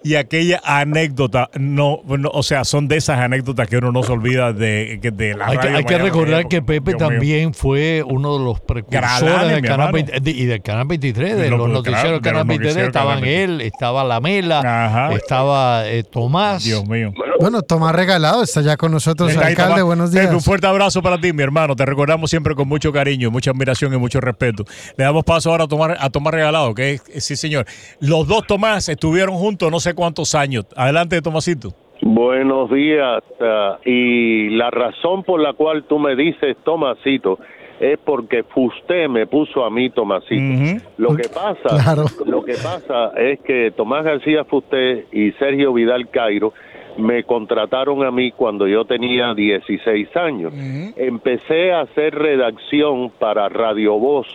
[0.02, 2.00] Y aquella anécdota, no,
[2.32, 5.58] o sea, son de esas anécdotas que uno no se olvida de, de la Hay,
[5.58, 10.44] que, hay que recordar que Pepe también fue uno de los precursores del canal y
[10.44, 16.02] del Canal 23, de los noticieros del Canal 23, estaban él, estaba Lamela, estaba eh,
[16.02, 16.64] Tomás.
[16.64, 17.12] Dios mío.
[17.38, 20.32] Bueno, Tomás Regalado está ya con nosotros, alcalde, buenos días.
[20.32, 21.76] Un fuerte abrazo para ti, mi hermano.
[21.76, 24.64] Te recordamos siempre con mucho cariño, mucha admiración y mucho respeto.
[24.96, 27.66] Le damos paso ahora a Tomás, a Tomás Regalado, que sí, señor.
[28.00, 30.66] Los dos Tomás estuvieron juntos no sé cuántos años.
[30.76, 31.74] Adelante, Tomasito.
[32.02, 33.22] Buenos días.
[33.40, 37.38] Uh, y la razón por la cual tú me dices, Tomasito,
[37.80, 40.84] es porque usted me puso a mí Tomasito.
[40.96, 46.52] Lo que pasa, lo que pasa es que Tomás García Fusté y Sergio Vidal Cairo
[46.96, 50.52] me contrataron a mí cuando yo tenía 16 años.
[50.96, 54.26] Empecé a hacer redacción para Radio Voz,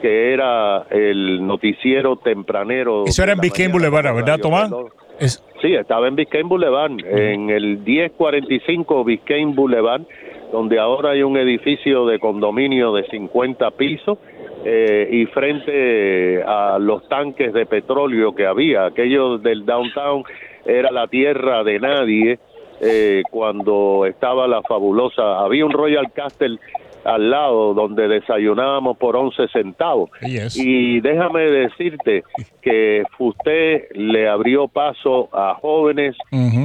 [0.00, 3.04] que era el noticiero tempranero.
[3.06, 4.70] Eso era en Biscayne Boulevard, ¿verdad, Tomás?
[5.60, 10.02] Sí, estaba en Biscayne Boulevard, en el 1045 Biscayne Boulevard
[10.54, 14.18] donde ahora hay un edificio de condominio de 50 pisos
[14.64, 20.22] eh, y frente a los tanques de petróleo que había, aquello del downtown
[20.64, 22.38] era la tierra de nadie
[22.80, 26.60] eh, cuando estaba la fabulosa, había un Royal Castle
[27.02, 30.08] al lado donde desayunábamos por 11 centavos.
[30.54, 32.22] Y déjame decirte
[32.62, 36.16] que usted le abrió paso a jóvenes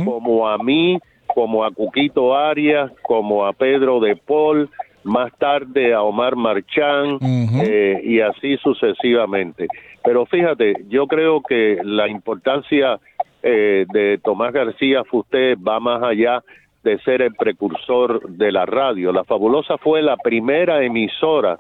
[0.05, 0.99] como a mí,
[1.33, 4.69] como a Cuquito Arias, como a Pedro de Paul,
[5.03, 9.67] más tarde a Omar Marchán eh, y así sucesivamente.
[10.03, 12.99] Pero fíjate, yo creo que la importancia
[13.41, 16.43] eh, de Tomás García Fusté va más allá
[16.83, 19.11] de ser el precursor de la radio.
[19.11, 21.57] La Fabulosa fue la primera emisora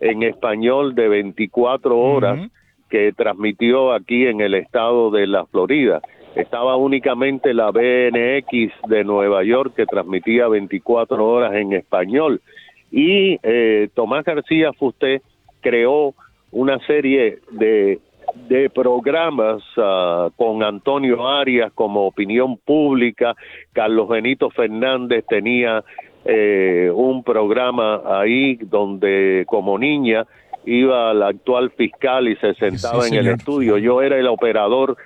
[0.00, 2.50] en español de 24 horas
[2.88, 6.00] que transmitió aquí en el estado de la Florida.
[6.38, 12.40] Estaba únicamente la BNX de Nueva York que transmitía 24 horas en español.
[12.90, 15.20] Y eh, Tomás García Fusté
[15.60, 16.14] creó
[16.50, 18.00] una serie de
[18.48, 23.34] de programas ah, con Antonio Arias como opinión pública,
[23.72, 25.82] Carlos Benito Fernández tenía
[26.24, 30.26] eh, un programa ahí donde como niña
[30.64, 33.78] iba al actual fiscal y se sentaba en el estudio.
[33.78, 34.96] Yo era el operador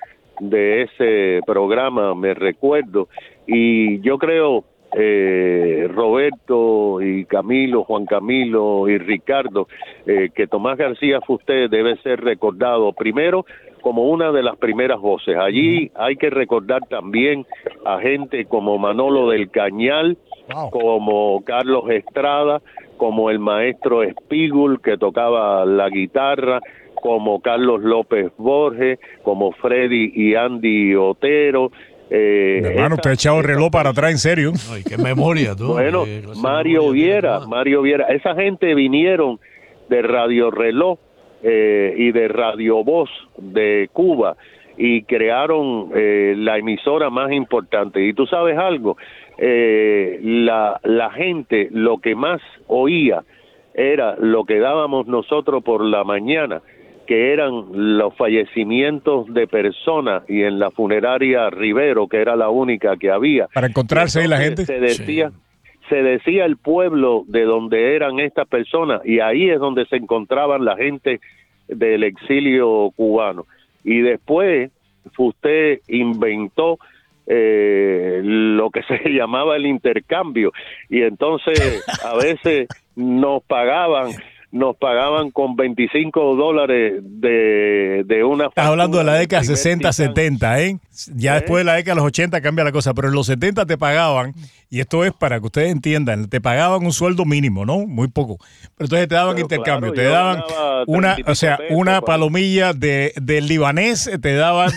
[0.41, 3.09] de ese programa, me recuerdo,
[3.47, 4.65] y yo creo
[4.95, 9.67] eh, Roberto y Camilo, Juan Camilo y Ricardo,
[10.07, 13.47] eh, que Tomás García Fusté debe ser recordado primero
[13.81, 15.37] como una de las primeras voces.
[15.37, 17.47] Allí hay que recordar también
[17.85, 20.19] a gente como Manolo del Cañal,
[20.71, 22.61] como Carlos Estrada,
[22.97, 26.61] como el maestro Espígul que tocaba la guitarra,
[27.03, 31.73] como Carlos López Borges, como Freddy y Andy Otero,
[32.15, 34.53] eh, hermano, usted ha echado el reloj para atrás, en serio.
[34.71, 35.69] Ay, qué memoria tú.
[35.69, 36.05] Bueno,
[36.37, 38.07] Mario Viera, Mario Viera.
[38.09, 39.41] Esa gente vinieron
[39.89, 40.99] de Radio Reloj
[41.43, 44.37] eh, y de Radio Voz de Cuba
[44.77, 48.07] y crearon eh, la emisora más importante.
[48.07, 48.97] Y tú sabes algo,
[49.39, 53.25] eh, la, la gente lo que más oía
[53.75, 56.63] era lo que dábamos nosotros por la mañana
[57.13, 57.67] que eran
[57.99, 63.49] los fallecimientos de personas y en la funeraria Rivero, que era la única que había.
[63.53, 64.65] Para encontrarse ahí la gente.
[64.65, 65.31] Se decía,
[65.91, 70.65] se decía el pueblo de donde eran estas personas y ahí es donde se encontraban
[70.65, 71.21] la gente
[71.69, 73.45] del exilio cubano.
[73.85, 74.71] Y después
[75.19, 76.79] usted inventó
[77.27, 80.51] eh, lo que se llamaba el intercambio
[80.89, 84.13] y entonces a veces nos pagaban
[84.53, 88.47] nos pagaban con 25 dólares de, de una...
[88.49, 90.79] Estás hablando de la década 60, 70, ¿eh?
[91.15, 91.41] Ya ¿Eh?
[91.41, 93.79] después de la década de los 80 cambia la cosa, pero en los 70 te
[93.79, 94.35] pagaban,
[94.69, 97.87] y esto es para que ustedes entiendan, te pagaban un sueldo mínimo, ¿no?
[97.87, 98.37] Muy poco.
[98.77, 100.43] Pero entonces te daban intercambio, te daban
[100.87, 104.71] una, o sea, una palomilla de, del libanés, te daban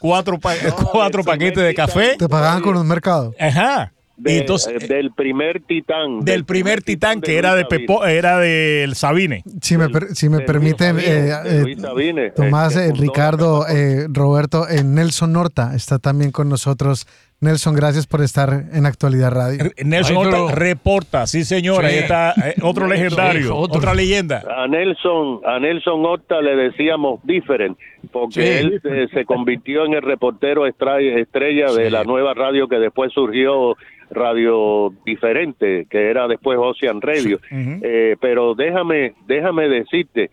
[0.00, 0.38] cuatro,
[0.92, 2.16] cuatro paquetes de café.
[2.18, 3.34] Te pagaban con los mercados.
[3.40, 3.93] Ajá
[4.24, 6.20] entonces, eh, del primer titán.
[6.20, 9.42] Del, primer, titán, que era de Pepo, era del Sabine.
[9.60, 13.66] Si me, si me permiten, eh, eh, Tomás, Ricardo,
[14.08, 17.06] Roberto, Nelson Norta está también con nosotros
[17.40, 19.70] Nelson, gracias por estar en Actualidad Radio.
[19.84, 24.42] Nelson reporta, sí señor, ahí está eh, otro legendario, otra leyenda.
[24.48, 27.76] A Nelson, a Nelson Horta le decíamos different,
[28.12, 28.80] porque él
[29.12, 33.76] se, convirtió en el reportero estrella de la nueva radio que después surgió
[34.10, 37.40] Radio Diferente, que era después Ocean Radio.
[37.50, 40.30] Eh, pero déjame, déjame decirte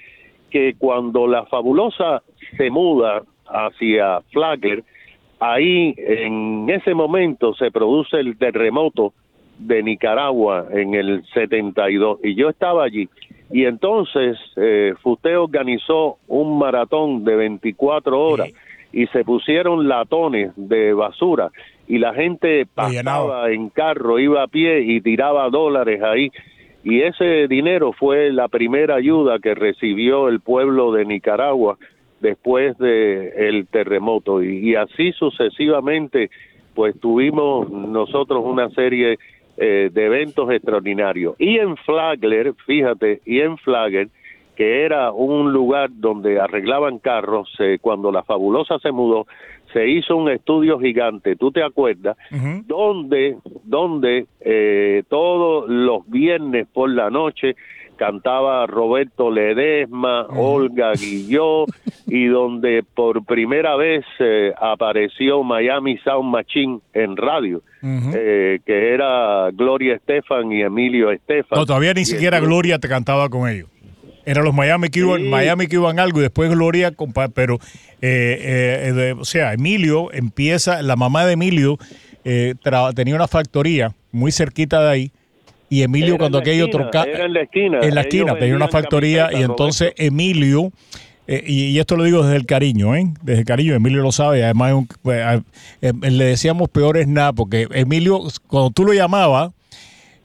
[0.49, 2.21] que cuando la fabulosa
[2.57, 4.83] se muda hacia Flagler,
[5.41, 9.13] ahí en ese momento se produce el terremoto
[9.57, 13.09] de Nicaragua en el 72 y yo estaba allí.
[13.49, 14.93] Y entonces eh,
[15.35, 18.49] organizó un maratón de 24 horas
[18.93, 21.49] y se pusieron latones de basura
[21.87, 26.31] y la gente pasaba en carro, iba a pie y tiraba dólares ahí.
[26.83, 31.77] Y ese dinero fue la primera ayuda que recibió el pueblo de Nicaragua
[32.21, 34.43] después de el terremoto.
[34.43, 36.29] Y, así sucesivamente
[36.73, 39.19] pues tuvimos nosotros una serie
[39.57, 41.35] eh, de eventos extraordinarios.
[41.37, 44.07] Y en Flagler fíjate y en Flagler
[44.55, 47.49] que era un lugar donde arreglaban carros
[47.81, 49.25] cuando la fabulosa se mudó
[49.73, 52.17] se hizo un estudio gigante, ¿tú te acuerdas?
[52.65, 57.55] Donde, donde eh, todos los viernes por la noche
[58.01, 61.65] cantaba Roberto Ledesma, Olga Guilló,
[62.07, 69.51] y donde por primera vez eh, apareció Miami Sound Machine en radio, eh, que era
[69.51, 71.59] Gloria Estefan y Emilio Estefan.
[71.59, 73.69] No, todavía ni siquiera Gloria te cantaba con ellos.
[74.25, 76.91] Eran los Miami que iban, Miami que iban algo y después Gloria,
[77.35, 77.59] pero,
[78.01, 81.77] eh, o sea, Emilio empieza, la mamá de Emilio
[82.95, 85.11] tenía una factoría muy cerquita de ahí
[85.71, 89.41] y Emilio cuando aquello trocaba en la esquina en la esquina tenía una factoría y
[89.41, 90.71] entonces Emilio
[91.27, 93.13] eh, y, esto lo digo desde el cariño, ¿eh?
[93.21, 95.23] Desde el cariño, Emilio lo sabe, además pues,
[95.81, 99.51] eh, le decíamos peor es nada, porque Emilio, cuando tú lo llamabas,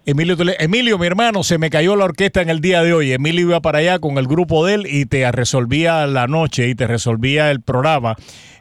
[0.08, 3.10] Emilio, Emilio, mi hermano, se me cayó la orquesta en el día de hoy.
[3.10, 6.76] Emilio iba para allá con el grupo de él y te resolvía la noche y
[6.76, 8.14] te resolvía el programa.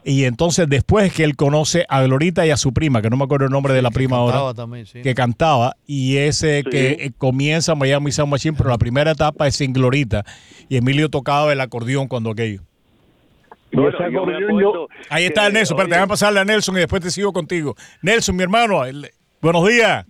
[0.04, 3.22] Y entonces después que él conoce a Glorita y a su prima, que no me
[3.22, 4.54] acuerdo el nombre de la prima ahora,
[5.04, 9.54] que cantaba, y ese que eh, comienza Miami Sound Machine, pero la primera etapa es
[9.54, 10.24] sin Glorita.
[10.68, 12.62] Y Emilio tocaba el acordeón cuando aquello.
[15.10, 17.32] Ahí está el Nelson, pero te voy a pasarle a Nelson y después te sigo
[17.32, 17.76] contigo.
[18.02, 18.82] Nelson, mi hermano,
[19.40, 20.06] buenos días.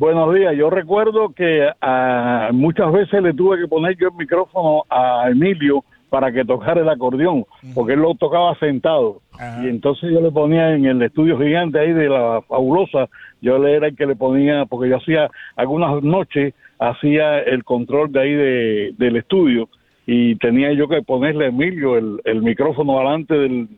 [0.00, 0.56] Buenos días.
[0.56, 5.84] Yo recuerdo que ah, muchas veces le tuve que poner yo el micrófono a Emilio
[6.08, 9.20] para que tocara el acordeón, porque él lo tocaba sentado.
[9.62, 13.10] Y entonces yo le ponía en el estudio gigante ahí de la fabulosa,
[13.42, 18.10] yo le era el que le ponía, porque yo hacía algunas noches, hacía el control
[18.10, 19.68] de ahí de, del estudio
[20.06, 23.68] y tenía yo que ponerle a Emilio el, el micrófono delante del,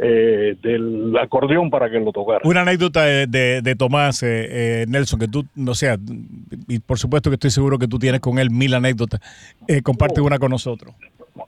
[0.00, 2.40] eh, del acordeón para que lo tocara.
[2.44, 5.96] Una anécdota de, de, Tomás eh, eh, Nelson, que tú, o sea,
[6.68, 9.20] y por supuesto que estoy seguro que tú tienes con él mil anécdotas,
[9.82, 10.24] comparte oh.
[10.24, 10.94] una con nosotros.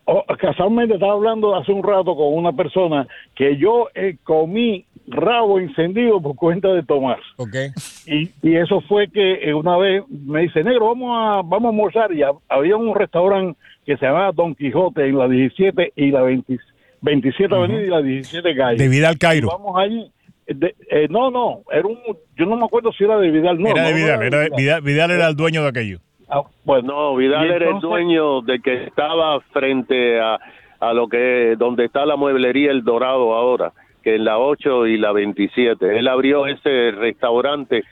[0.05, 3.89] Oh, casualmente estaba hablando hace un rato con una persona que yo
[4.25, 7.21] comí rabo encendido por cuenta de Tomás.
[7.37, 7.69] Okay.
[8.07, 12.13] Y, y eso fue que una vez me dice, negro, vamos a, vamos a almorzar.
[12.13, 16.61] Y había un restaurante que se llamaba Don Quijote en la 17 y la 26
[17.03, 18.77] 27 Avenida y la 17 Calle.
[18.83, 19.49] De Vidal Cairo.
[19.49, 20.11] vamos allí.
[20.47, 21.99] Eh, no, no, era un,
[22.37, 23.59] yo no me acuerdo si era de Vidal.
[23.59, 26.01] No, era de Vidal, era, Vidal, Vidal, era el dueño de aquello.
[26.29, 30.39] Ah, pues no, Vidal era el dueño de que estaba frente a,
[30.81, 34.97] a lo que, donde está la mueblería El Dorado ahora, que es la 8 y
[34.97, 35.99] la 27.
[35.99, 37.85] Él abrió ese restaurante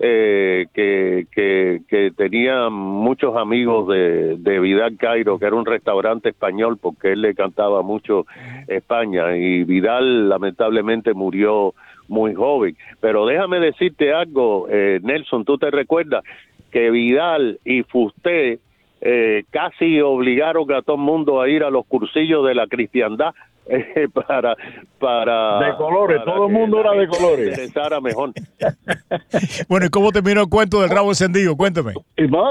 [0.00, 6.78] eh, que, que, tenía muchos amigos de, de Vidal Cairo, que era un restaurante español,
[6.80, 8.26] porque él le cantaba mucho
[8.68, 11.74] España, y Vidal lamentablemente murió
[12.08, 12.76] muy joven.
[13.00, 16.24] Pero déjame decirte algo, eh, Nelson, tú te recuerdas
[16.70, 18.60] que Vidal y Fusté
[19.00, 23.34] eh, casi obligaron a todo el mundo a ir a los cursillos de la cristiandad
[24.14, 24.56] para
[24.98, 27.72] para de colores todo el mundo era de colores.
[28.02, 28.32] mejor.
[29.68, 31.94] Bueno y cómo terminó el cuento del rabo encendido cuéntame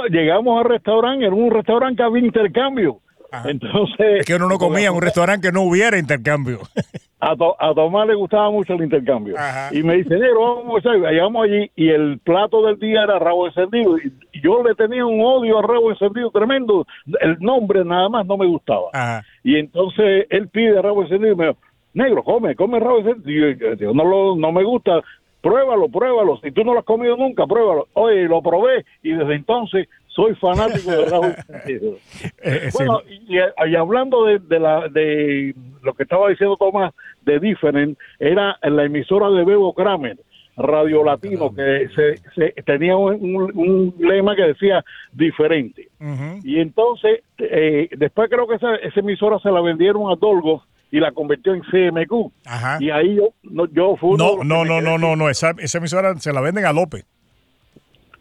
[0.10, 3.00] llegamos al restaurante era un restaurante que había intercambio
[3.46, 6.60] entonces es que uno no comía en un restaurante que no hubiera intercambio.
[7.20, 9.36] A, a Tomás le gustaba mucho el intercambio.
[9.72, 13.48] Y me dice negro vamos a llegamos allí y el plato del día era rabo
[13.48, 13.98] encendido.
[13.98, 14.12] Y
[14.44, 16.86] yo le tenía un odio a rabo encendido tremendo.
[17.20, 19.24] El nombre nada más no me gustaba.
[19.44, 21.58] Y entonces él pide rabo encendido y me dijo
[21.96, 25.02] negro come come rabo encendido y yo, no lo, no me gusta.
[25.42, 26.38] Pruébalo, pruébalo.
[26.44, 27.88] Si tú no lo has comido nunca, pruébalo.
[27.94, 31.36] Oye, lo probé y desde entonces soy fanático de Raúl
[32.42, 35.54] eh, bueno, y, hablando de, la, de
[35.84, 40.18] lo que estaba diciendo Tomás, de Different, era la emisora de Bebo Kramer,
[40.58, 41.88] Radio Latino, que
[42.36, 45.88] se, tenía un, lema que decía diferente.
[46.44, 51.00] Y entonces, eh, después creo que esa, esa, emisora se la vendieron a Dolgos y
[51.00, 52.32] la convirtió en CMQ.
[52.80, 54.18] Y ahí yo, no, yo fui...
[54.18, 57.06] No, no, no, no, no, no, esa, esa emisora se la venden a López.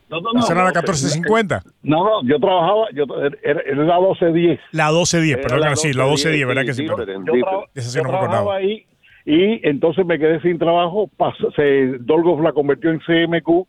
[0.08, 0.40] No, no, no.
[0.40, 1.62] ¿Esa era la 1450?
[1.82, 3.04] No, no, yo trabajaba, yo,
[3.42, 4.60] era, la 1210.
[4.72, 6.86] La 1210, perdón, sí, la 1210, ¿verdad que sí?
[6.86, 6.96] Yo,
[7.74, 8.86] yo trabajaba ahí
[9.26, 11.10] y entonces me quedé sin trabajo,
[11.56, 13.66] se, Dolgos la convirtió en CMQ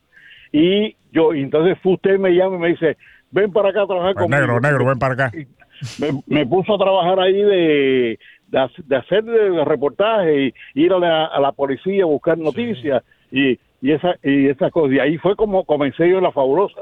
[0.52, 2.96] y yo, y entonces usted me llama y me dice,
[3.32, 4.42] ven para acá a trabajar pues conmigo.
[4.42, 5.32] Negro, negro, ven para acá.
[6.28, 11.40] Me, puso a trabajar ahí de, de, hacer de reportaje y ir a la, a
[11.40, 14.94] la policía a buscar noticias y y esa y esas cosas.
[14.94, 16.82] Y ahí fue como comencé yo en la fabulosa.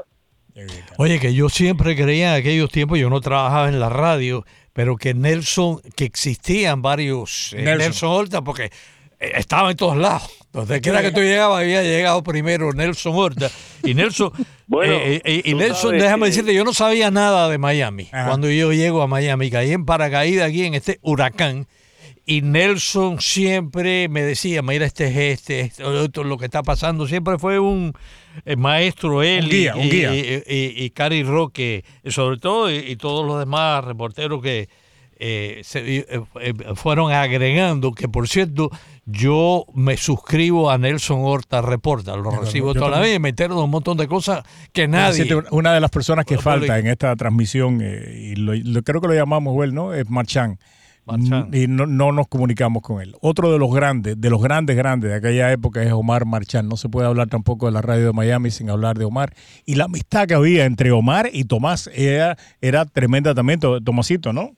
[0.96, 4.96] Oye, que yo siempre creía en aquellos tiempos, yo no trabajaba en la radio, pero
[4.96, 8.08] que Nelson, que existían varios eh, Nelson.
[8.08, 10.30] Horta, porque eh, estaba en todos lados.
[10.52, 13.50] Donde quiera que tú llegabas, había llegado primero Nelson Horta.
[13.84, 14.32] Y Nelson,
[14.82, 18.08] eh, y Nelson, déjame decirte, yo no sabía nada de Miami.
[18.10, 21.66] Cuando yo llego a Miami, caí en paracaídas aquí en este huracán
[22.28, 27.06] y Nelson siempre me decía, mira, este es este, esto, lo que está pasando.
[27.06, 27.92] Siempre fue un
[28.44, 29.68] eh, maestro él y,
[30.48, 34.68] Y, Cari Roque, sobre todo, y, todos los demás reporteros que
[35.20, 38.70] eh, se, eh, fueron agregando, que por cierto,
[39.04, 43.54] yo me suscribo a Nelson Horta Reporta, lo recibo toda la vida y me entero
[43.54, 45.28] de un montón de cosas que nadie...
[45.52, 49.54] Una de las personas que falta en esta transmisión, y lo, creo que lo llamamos,
[49.54, 49.94] well, ¿no?
[49.94, 50.58] Es Marchán
[51.52, 53.14] y no, no, nos comunicamos con él.
[53.20, 56.68] Otro de los grandes, de los grandes, grandes de aquella época es Omar Marchán.
[56.68, 59.30] No se puede hablar tampoco de la radio de Miami sin hablar de Omar.
[59.64, 64.50] Y la amistad que había entre Omar y Tomás era, era tremenda también, Tomasito, ¿no?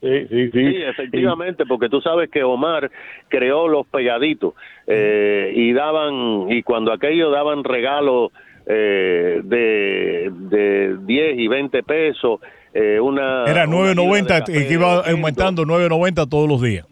[0.00, 0.76] Sí, sí, sí.
[0.88, 2.90] efectivamente, porque tú sabes que Omar
[3.28, 4.54] creó los pegaditos
[4.86, 8.32] eh, y daban, y cuando aquello daban regalos
[8.66, 12.40] eh, de, de 10 y 20 pesos.
[12.72, 16.86] Eh, una, Era 9.90 que iba aumentando 9.90 todos los días.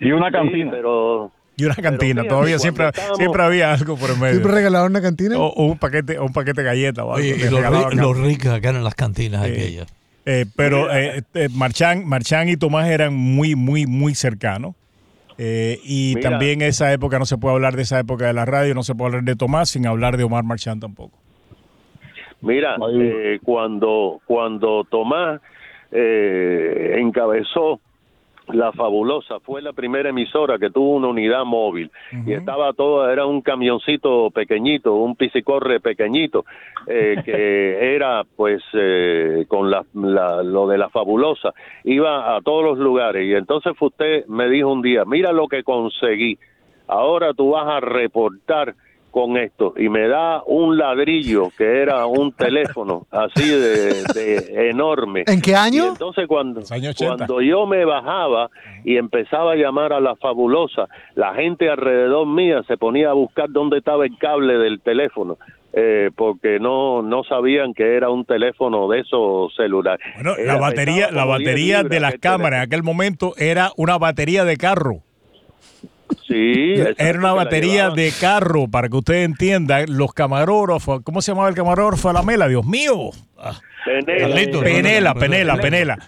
[0.00, 0.70] Y una cantina.
[0.70, 4.34] pero y una cantina, todavía siempre, siempre había algo por el medio.
[4.34, 5.36] ¿Siempre regalaban una cantina?
[5.38, 7.04] O, un paquete, un paquete de galletas.
[7.04, 9.88] los, ricos acá en las cantinas aquellas.
[10.24, 14.76] Eh, pero eh, eh, Marchán, Marchán y Tomás eran muy, muy, muy cercanos.
[15.36, 18.84] y también esa época, no se puede hablar de esa época de la radio, no
[18.84, 21.18] se puede hablar de Tomás sin hablar de Omar Marchán tampoco.
[22.40, 22.76] Mira,
[23.42, 25.40] cuando, cuando Tomás
[25.90, 27.80] encabezó
[28.52, 31.90] la Fabulosa fue la primera emisora que tuvo una unidad móvil.
[32.26, 36.44] Y estaba todo, era un camioncito pequeñito, un piscicorre pequeñito,
[36.86, 41.52] eh, que era pues eh, con la, lo de la Fabulosa,
[41.84, 43.26] iba a todos los lugares.
[43.26, 46.38] Y entonces usted me dijo un día, mira lo que conseguí,
[46.86, 48.74] ahora tú vas a reportar
[49.10, 55.24] con esto y me da un ladrillo que era un teléfono así de, enorme.
[55.26, 55.88] ¿En qué año?
[55.88, 56.62] entonces cuando,
[56.96, 58.50] cuando yo me bajaba
[58.84, 63.50] y empezaba a llamar a la fabulosa, la gente alrededor mía se ponía a buscar
[63.50, 65.38] dónde estaba el cable del teléfono.
[65.74, 70.04] Eh, porque no no sabían que era un teléfono de esos celulares.
[70.14, 74.56] Bueno, la batería la batería de las cámaras en aquel momento era una batería de
[74.56, 75.02] carro.
[76.26, 81.48] Sí, era una batería de carro, para que usted entienda, los camarógrafos, ¿cómo se llamaba
[81.48, 82.12] el camarógrafo?
[82.12, 83.10] La mela, Dios mío.
[83.38, 83.58] Ah.
[83.84, 85.98] Penela, Penela, Penela, Penela.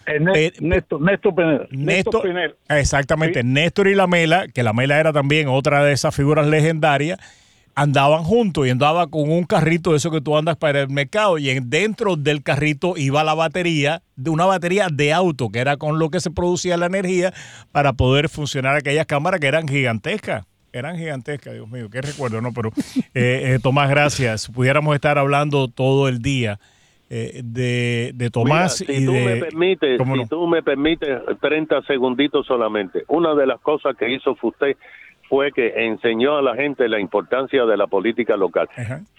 [0.60, 1.66] Néstor, Néstor Penela.
[1.70, 2.28] Néstor,
[2.68, 7.18] Exactamente, Néstor y la Mela, que la Mela era también otra de esas figuras legendarias,
[7.80, 11.38] andaban juntos y andaba con un carrito de eso que tú andas para el mercado
[11.38, 15.98] y dentro del carrito iba la batería, de una batería de auto, que era con
[15.98, 17.32] lo que se producía la energía
[17.72, 20.44] para poder funcionar aquellas cámaras que eran gigantescas.
[20.74, 22.52] Eran gigantescas, Dios mío, qué recuerdo, ¿no?
[22.52, 22.68] Pero
[23.14, 24.50] eh, eh, Tomás, gracias.
[24.50, 26.60] Pudiéramos estar hablando todo el día.
[27.08, 31.08] Eh, de, de, Tomás si y tú Me permites, si tú me permites
[31.40, 33.04] 30 segunditos solamente.
[33.08, 34.76] Una de las cosas que hizo usted
[35.30, 38.68] fue que enseñó a la gente la importancia de la política local.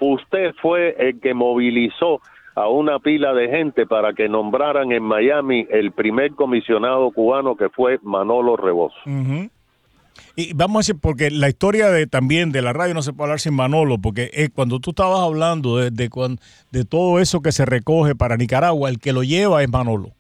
[0.02, 2.20] Usted fue el que movilizó
[2.54, 7.70] a una pila de gente para que nombraran en Miami el primer comisionado cubano que
[7.70, 8.94] fue Manolo Rebos.
[10.36, 13.28] Y vamos a decir, porque la historia de también de la radio no se puede
[13.28, 18.16] hablar sin Manolo, porque cuando tú estabas hablando de, de, todo eso que se recoge
[18.16, 20.12] para Nicaragua, el que lo lleva es Manolo.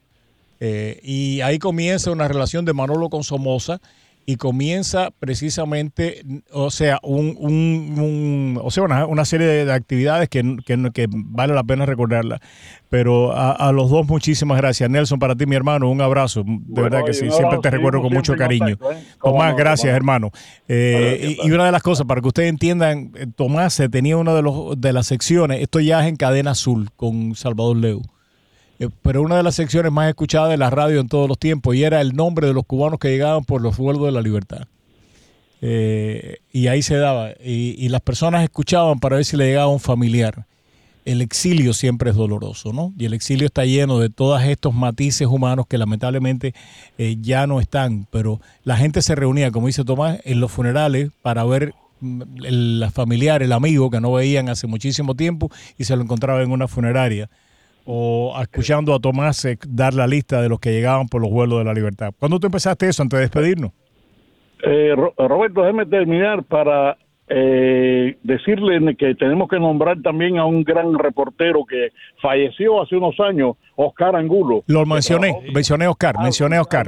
[0.62, 3.82] Eh, y ahí comienza una relación de Manolo con Somoza
[4.26, 11.08] y comienza precisamente, o sea, un, un, o sea una, serie de actividades que, que,
[11.10, 12.40] vale la pena recordarla.
[12.90, 14.90] Pero a, los dos, muchísimas gracias.
[14.90, 16.44] Nelson, para ti, mi hermano, un abrazo.
[16.46, 18.78] De verdad que sí, siempre te recuerdo con mucho cariño.
[18.92, 19.04] ¿eh?
[19.22, 20.32] Tomás, gracias, hermano.
[20.68, 24.42] Eh, y, una de las cosas, para que ustedes entiendan, eh, Tomás tenía una de,
[24.42, 28.02] los, de las secciones, esto ya es en Cadena Azul con Salvador Leu.
[28.82, 31.76] Eh, pero una de las secciones más escuchadas de la radio en todos los tiempos
[31.76, 34.68] y era el nombre de los cubanos que llegaban por los vuelos de la libertad.
[35.62, 37.30] Eh, y ahí se daba.
[37.44, 40.48] Y, las personas escuchaban para ver si le llegaba un familiar.
[41.06, 42.92] El exilio siempre es doloroso, ¿no?
[42.98, 46.56] Y el exilio está lleno de todos estos matices humanos que lamentablemente
[46.98, 48.08] eh, ya no están.
[48.10, 52.88] Pero la gente se reunía, como dice Tomás, en los funerales para ver mm, el,
[52.92, 56.68] familiar, el amigo que no veían hace muchísimo tiempo y se lo encontraba en una
[56.68, 57.30] funeraria
[57.86, 61.66] o escuchando a Tomás dar la lista de los que llegaban por los vuelos de
[61.66, 62.14] la libertad.
[62.20, 63.72] ¿Cuándo tú empezaste eso antes de despedirnos?
[64.64, 66.98] Eh, Roberto, déjeme terminar para
[67.34, 73.18] eh, decirle que tenemos que nombrar también a un gran reportero que falleció hace unos
[73.22, 74.64] años, Oscar Angulo.
[74.68, 76.88] Lo mencioné, mencioné a Oscar, mencioné a Oscar.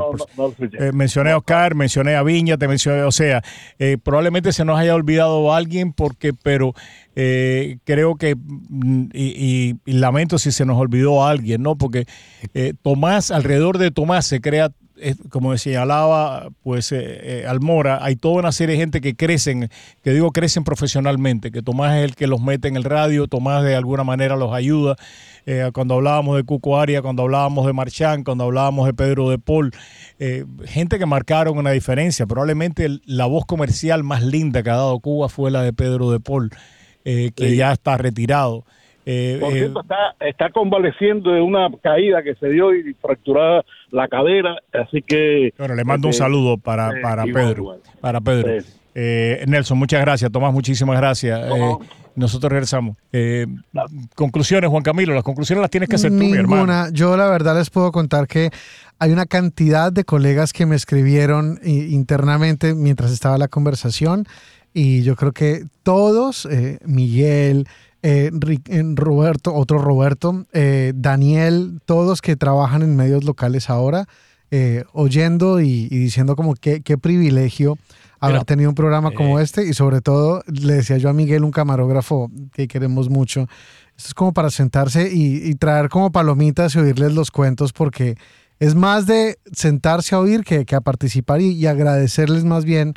[0.93, 3.41] mencioné a Oscar, mencioné a Viña, te mencioné, o sea,
[3.79, 6.73] eh, probablemente se nos haya olvidado a alguien porque, pero
[7.15, 11.77] eh, creo que, mm, y, lamento si se nos olvidó a alguien, ¿no?
[11.77, 12.05] Porque
[12.53, 14.71] eh, Tomás, alrededor de Tomás se crea
[15.29, 19.69] como señalaba pues eh, eh, Almora, hay toda una serie de gente que crecen,
[20.03, 23.63] que digo crecen profesionalmente, que Tomás es el que los mete en el radio, Tomás
[23.63, 24.95] de alguna manera los ayuda.
[25.45, 29.39] Eh, cuando hablábamos de Cuco Aria, cuando hablábamos de Marchán, cuando hablábamos de Pedro de
[29.39, 29.71] Paul,
[30.65, 32.25] gente que marcaron una diferencia.
[32.25, 36.21] Probablemente la voz comercial más linda que ha dado Cuba fue la de Pedro de
[36.21, 36.49] Paul,
[37.03, 38.65] que ya está retirado.
[39.05, 44.07] Eh, Por cierto, está, está convaleciendo de una caída que se dio y fracturada la
[44.07, 45.53] cadera, así que...
[45.57, 47.79] Bueno, le mando un este, saludo para, eh, para Pedro.
[47.99, 48.63] Para Pedro.
[48.95, 50.31] Eh, Nelson, muchas gracias.
[50.31, 51.41] Tomás, muchísimas gracias.
[52.15, 52.95] nosotros regresamos.
[54.15, 56.89] conclusiones, Juan Camilo, las conclusiones las tienes que hacer tú, mi hermano.
[56.91, 58.51] Yo la verdad les puedo contar que
[58.99, 64.25] hay una cantidad de colegas que me escribieron internamente mientras estaba la conversación
[64.73, 66.47] Y yo creo que todos,
[68.03, 68.31] eh,
[68.69, 70.45] eh, Roberto, otro Roberto,
[70.93, 74.07] Daniel, todos que trabajan en medios locales ahora,
[74.91, 77.77] oyendo y, diciendo como qué, qué privilegio
[78.19, 79.67] haber tenido un programa como este.
[79.67, 83.47] Y sobre todo le decía yo a Miguel, un camarógrafo que queremos mucho,
[83.97, 88.15] esto es como para sentarse y, traer como palomitas y oírles los cuentos porque
[88.59, 92.93] es más de sentarse a oír que, a participar y, agradecerles más bien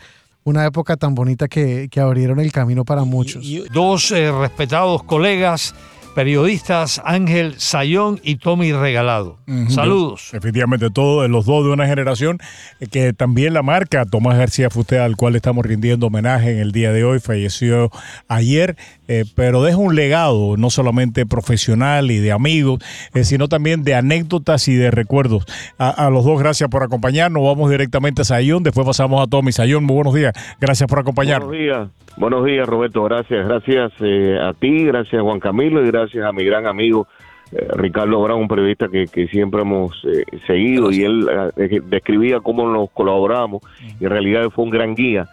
[0.47, 3.45] una época tan bonita que, abrieron el camino para muchos.
[3.73, 5.75] Dos eh, respetados colegas
[6.15, 9.39] periodistas Ángel Sayón y Tommy Regalado.
[9.69, 10.33] Saludos.
[10.33, 12.39] Efectivamente, todos los dos de una generación
[12.81, 16.73] eh, que también la marca Tomás García Fusté, al cual estamos rindiendo homenaje en el
[16.73, 17.91] día de hoy, falleció
[18.29, 18.79] ayer,
[19.09, 22.81] eh, pero deja un legado no solamente profesional y de amigos,
[23.15, 25.45] eh, sino también de anécdotas y de recuerdos.
[25.79, 27.43] A, los dos, gracias por acompañarnos.
[27.43, 29.53] Vamos directamente a Sayón, después pasamos a Tommy.
[29.53, 30.33] Sayón, muy buenos días.
[30.61, 31.49] Gracias por acompañarnos.
[31.49, 31.89] Buenos días.
[32.17, 33.03] Buenos días, Roberto.
[33.05, 33.47] Gracias.
[33.47, 33.93] Gracias
[34.41, 37.07] a ti, gracias a Juan Camilo y gracias a mi gran amigo
[37.53, 42.69] eh, Ricardo Brown, un periodista que, siempre hemos eh, seguido y él eh, describía cómo
[42.69, 43.63] nos colaboramos
[44.01, 45.29] y en realidad fue un gran guía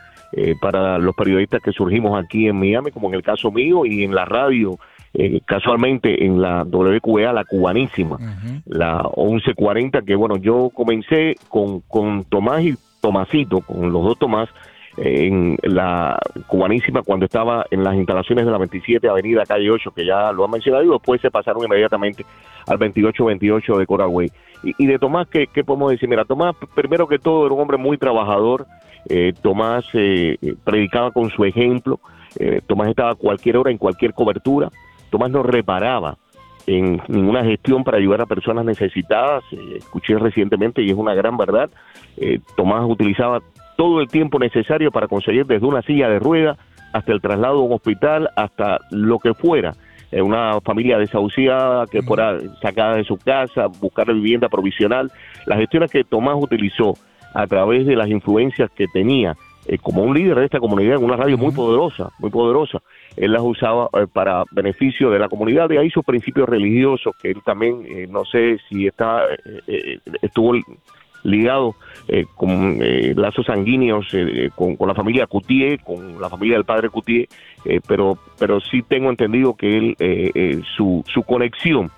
[0.61, 4.15] para los periodistas que surgimos aquí en Miami, como en el caso mío y en
[4.15, 4.77] la radio.
[5.45, 8.17] casualmente en la WQA, la cubanísima,
[8.65, 14.49] la 1140, que bueno, yo comencé con, con Tomás y Tomasito, con los dos Tomás,
[14.97, 20.05] en la cubanísima cuando estaba en las instalaciones de la 27 Avenida Calle 8, que
[20.05, 22.25] ya lo han mencionado, y después se pasaron inmediatamente
[22.67, 24.09] al 2828 de Coral
[24.63, 26.07] Y, de Tomás, ¿qué, podemos decir?
[26.07, 28.65] Mira, Tomás, primero que todo, era un hombre muy trabajador.
[29.09, 31.99] Eh, Tomás eh, predicaba con su ejemplo.
[32.39, 34.69] Eh, Tomás estaba a cualquier hora, en cualquier cobertura.
[35.09, 36.17] Tomás no reparaba
[36.65, 39.43] en ninguna gestión para ayudar a personas necesitadas.
[39.75, 41.69] escuché recientemente y es una gran verdad.
[42.55, 43.41] Tomás utilizaba
[43.75, 46.57] todo el tiempo necesario para conseguir desde una silla de rueda
[46.93, 49.73] hasta el traslado a un hospital, hasta lo que fuera.
[50.13, 55.11] Eh, una familia desahuciada que fuera sacada de su casa, buscar vivienda provisional.
[55.47, 56.93] Las gestiones que Tomás utilizó
[57.33, 61.03] a través de las influencias que tenía eh, como un líder de esta comunidad en
[61.03, 62.81] una radio muy poderosa, muy poderosa,
[63.15, 67.31] él las usaba eh, para beneficio de la comunidad, de ahí sus principios religiosos, que
[67.31, 69.23] él también, no sé si está,
[70.21, 70.53] estuvo
[71.23, 71.75] ligado
[72.07, 76.89] eh, con eh, lazos sanguíneos eh, con, la familia Coutier, con la familia del padre
[76.89, 77.27] Coutier,
[77.87, 81.89] pero, pero sí tengo entendido que él, su, su conexión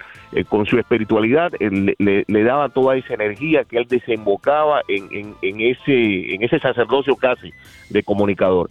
[0.43, 6.43] con su espiritualidad le, daba toda esa energía que él desembocaba en, en, ese, en
[6.43, 7.51] ese sacerdocio casi
[7.89, 8.69] de comunicador.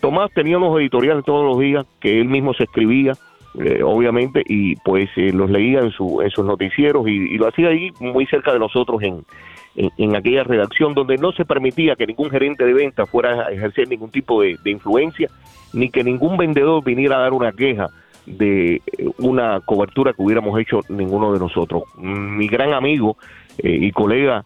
[0.00, 3.14] Tomás tenía unos editoriales todos los días que él mismo se escribía,
[3.84, 8.26] obviamente, y pues los leía en, su, en sus noticieros y, lo hacía ahí muy
[8.26, 9.24] cerca de nosotros en,
[9.76, 13.88] en, aquella redacción donde no se permitía que ningún gerente de venta fuera a ejercer
[13.88, 15.28] ningún tipo de, influencia,
[15.72, 17.88] ni que ningún vendedor viniera a dar una queja
[18.26, 18.80] de eh,
[19.18, 21.84] una cobertura que hubiéramos hecho ninguno de nosotros.
[21.96, 23.16] Mi gran amigo
[23.58, 24.44] eh, y colega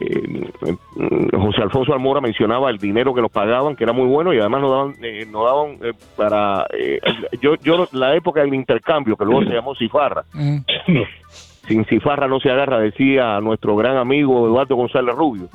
[0.00, 4.38] eh, José Alfonso Almora mencionaba el dinero que nos pagaban, que era muy bueno, y
[4.38, 4.94] además nos daban,
[5.30, 5.78] nos daban
[6.16, 6.66] para...
[7.40, 10.58] yo, yo, la época del intercambio, que luego se llamó Cifarra, mm.
[11.66, 15.48] sin cifarra no se agarra, decía nuestro gran amigo Eduardo González Rubio.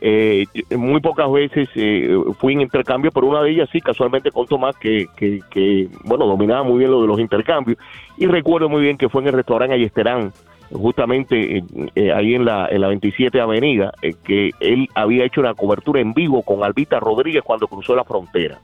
[0.00, 0.46] Eh,
[0.76, 4.76] muy pocas veces eh, fui en intercambio, pero una de ellas sí, casualmente con Tomás,
[4.76, 7.78] que, que, bueno, dominaba muy bien lo de los intercambios.
[8.16, 10.32] Y recuerdo muy bien que fue en el restaurante Ayesterán,
[10.72, 11.64] justamente
[11.94, 13.92] eh, ahí en la, en la 27 Avenida,
[14.24, 18.60] que él había hecho una cobertura en vivo con Albita Rodríguez cuando cruzó la frontera.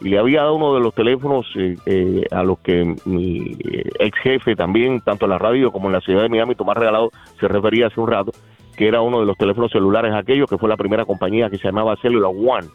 [0.00, 3.90] Y le había dado uno de los teléfonos eh, eh, a los que mi eh,
[3.98, 7.10] ex jefe también, tanto en la radio como en la ciudad de Miami, Tomás Regalado,
[7.40, 8.32] se refería hace un rato,
[8.76, 11.64] que era uno de los teléfonos celulares aquellos, que fue la primera compañía que se
[11.64, 12.68] llamaba Cellular One,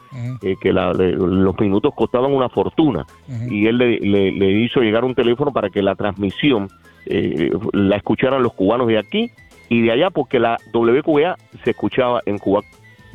[0.60, 3.06] que los minutos costaban una fortuna,
[3.50, 6.68] y él le, hizo llegar un teléfono para que la transmisión
[7.74, 9.32] la escucharan los cubanos de aquí
[9.70, 12.62] y de allá, porque la WQA se escuchaba en Cuba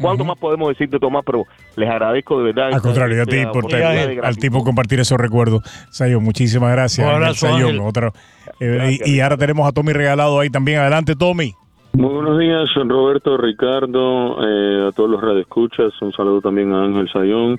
[0.01, 1.23] ¿Cuánto más podemos decirte, Tomás?
[1.25, 1.45] Pero
[1.77, 2.73] les agradezco de verdad.
[2.73, 5.63] Al contrario, a ti por al tipo compartir esos recuerdos.
[5.91, 7.07] Sayo, muchísimas gracias.
[7.09, 8.13] Un
[8.61, 10.81] eh, y, ahora tenemos a Tommy regalado ahí también.
[10.81, 11.53] Adelante, Tommy.
[11.93, 15.93] Muy buenos días, Roberto, Ricardo, eh, a todos los radioescuchas.
[16.03, 17.59] Un saludo también a Ángel Sayón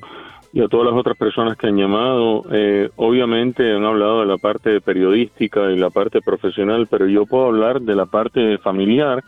[0.53, 2.45] y a todas las otras personas que han llamado.
[2.51, 7.47] Eh, obviamente han hablado de la parte periodística y la parte profesional, pero yo puedo
[7.47, 9.23] hablar de la parte familiar,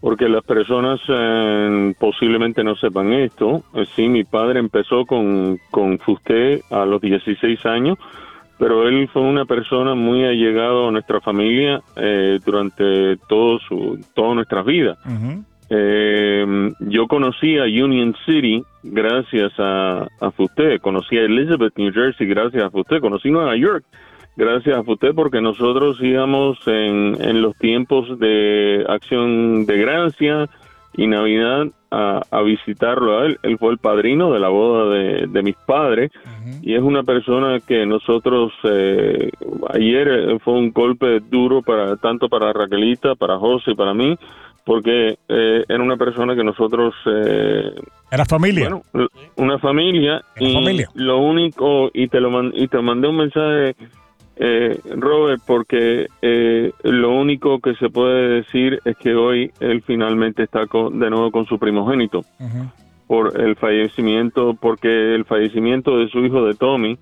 [0.00, 3.62] porque las personas eh, posiblemente no sepan esto.
[3.74, 7.98] Eh, sí, mi padre empezó con, con Fusté a los 16 años,
[8.58, 11.80] pero él fue una persona muy allegada a nuestra familia
[12.44, 14.98] durante todo su, toda nuestra vida.
[15.72, 20.32] Eh, yo conocí a Union City gracias a, a
[20.80, 23.84] conocí a Elizabeth, New Jersey gracias a Fusté, conocí Nueva York
[24.36, 30.48] gracias a Fusté porque nosotros íbamos en, en los tiempos de acción de gracia
[30.94, 33.38] y Navidad a, visitarlo a él.
[33.42, 36.10] Él fue el padrino de la boda de, mis padres
[36.62, 39.30] y es una persona que nosotros eh,
[39.72, 44.16] ayer fue un golpe duro para tanto para Raquelita, para José y para mí
[44.64, 46.94] porque eh, era una persona que nosotros
[48.10, 53.16] era familia bueno, una familia y lo único y te lo y te mandé un
[53.16, 53.74] mensaje
[54.42, 60.44] eh, Robert, porque eh, lo único que se puede decir es que hoy él finalmente
[60.44, 62.24] está de nuevo con su primogénito
[63.06, 66.98] por el fallecimiento, porque el fallecimiento de su hijo de Tommy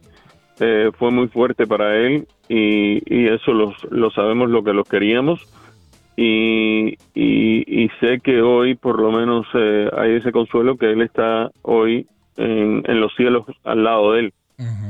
[0.58, 5.46] eh, fue muy fuerte para él y, eso lo sabemos lo que los queríamos.
[6.20, 9.46] Y, y, sé que hoy por lo menos
[9.96, 14.34] hay ese consuelo que él está hoy en los cielos al lado de él.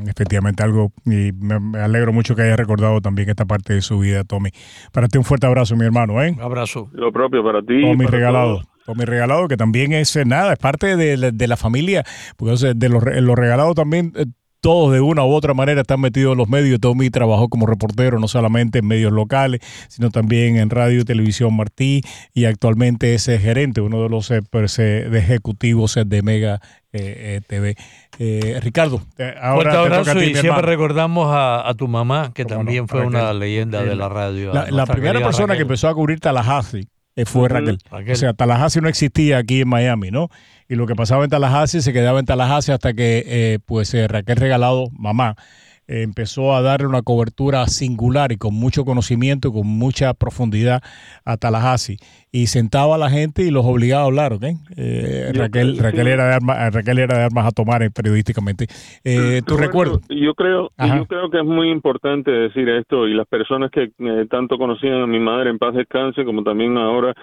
[0.06, 4.24] Efectivamente, algo, y me, alegro mucho que haya recordado también esta parte de su vida,
[4.24, 4.50] Tommy.
[4.92, 6.34] Para ti un fuerte abrazo, mi hermano, ¿eh?
[6.40, 6.88] abrazo.
[6.92, 7.82] Lo propio para ti.
[7.82, 8.62] Tommy regalado.
[8.86, 12.04] Tommy regalado, que también es eh, nada, es parte de, la familia,
[12.38, 14.24] porque de los, regalados también eh,
[14.60, 16.80] todos de una u otra manera están metidos en los medios.
[16.80, 21.56] Tommy trabajó como reportero no solamente en medios locales, sino también en radio y televisión
[21.56, 22.02] Martí
[22.34, 26.60] y actualmente es gerente, uno de los eh, pues, eh, ejecutivos de Mega
[26.92, 27.76] eh, TV.
[28.60, 29.02] Ricardo,
[29.40, 33.94] ahora te abrazo y siempre recordamos a, tu mamá, que también fue una leyenda de
[33.94, 34.52] la radio.
[34.52, 36.88] La, primera persona que empezó a cubrir Tallahassee
[37.26, 37.78] fue Raquel.
[37.90, 40.30] O sea, Tallahassee no existía aquí en Miami, ¿no?
[40.68, 44.06] y lo que pasaba en Tallahassee se quedaba en Tallahassee hasta que eh, pues eh,
[44.06, 45.36] Raquel Regalado, mamá,
[45.88, 50.82] empezó a darle una cobertura singular y con mucho conocimiento y con mucha profundidad
[51.24, 51.96] a Tallahassee
[52.30, 54.44] y sentaba a la gente y los obligaba a hablar, ¿ok?
[54.76, 58.66] Eh, Raquel, Raquel, era de armas, Raquel era de armas a tomar periodísticamente.
[59.02, 60.00] Eh, ¿Tu recuerdo?
[60.10, 63.90] Yo creo, yo creo que es muy importante decir esto y las personas que
[64.30, 67.14] tanto conocían a mi madre en paz descanse como también ahora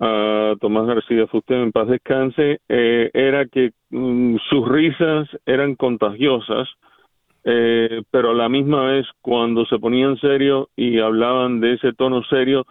[0.00, 6.68] a Tomás García Fuste en paz descanse, eh, era que mm, sus risas eran contagiosas,
[7.44, 12.22] eh, pero a la misma vez cuando se ponían serio y hablaban de ese tono
[12.24, 12.66] serio,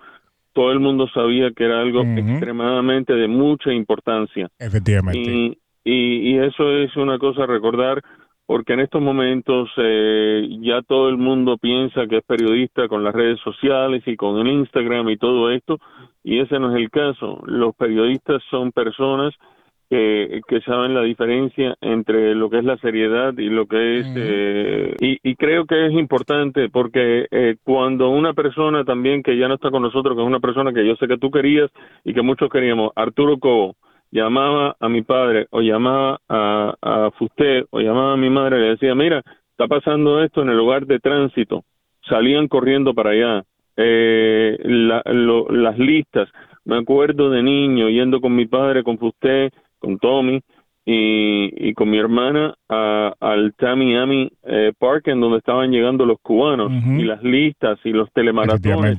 [0.54, 4.50] todo el mundo sabía que era algo extremadamente de mucha importancia.
[4.60, 5.20] Efectivamente.
[5.20, 8.02] Y, y, y, eso es una cosa a recordar
[8.50, 13.14] porque en estos momentos eh, ya todo el mundo piensa que es periodista con las
[13.14, 15.78] redes sociales y con el Instagram y todo esto,
[16.24, 17.44] y ese no es el caso.
[17.46, 19.36] Los periodistas son personas
[19.90, 24.08] que, que saben la diferencia entre lo que es la seriedad y lo que es...
[24.16, 29.48] Eh, y, y, creo que es importante porque eh, cuando una persona también que ya
[29.48, 31.72] no está con nosotros, que es una persona que yo sé que tú querías
[32.04, 33.76] y que muchos queríamos, Arturo Cobo,
[34.12, 38.62] llamaba a mi padre o llamaba a, a Fusté o llamaba a mi madre y
[38.62, 41.64] le decía, mira, está pasando esto en el lugar de tránsito,
[42.08, 43.44] salían corriendo para allá.
[43.76, 46.30] Eh, las listas,
[46.66, 50.42] me acuerdo de niño yendo con mi padre, con Fusté, con Tommy
[50.86, 56.72] y, y con mi hermana al Tamiami eh, Park en donde estaban llegando los cubanos
[56.72, 58.98] y las listas y los telemaratones.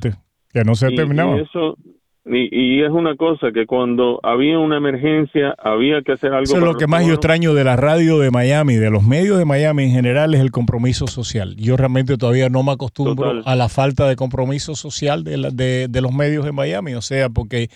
[0.53, 1.37] Que no se terminaba.
[1.37, 1.77] eso,
[2.23, 6.43] y, es una cosa que cuando había una emergencia había que hacer algo.
[6.43, 9.39] Eso es lo que más yo extraño de la radio de Miami, de los medios
[9.39, 11.55] de Miami en general, es el compromiso social.
[11.55, 16.13] Yo realmente todavía no me acostumbro a la falta de compromiso social de, de, los
[16.13, 16.93] medios de Miami.
[16.93, 17.69] O sea, porque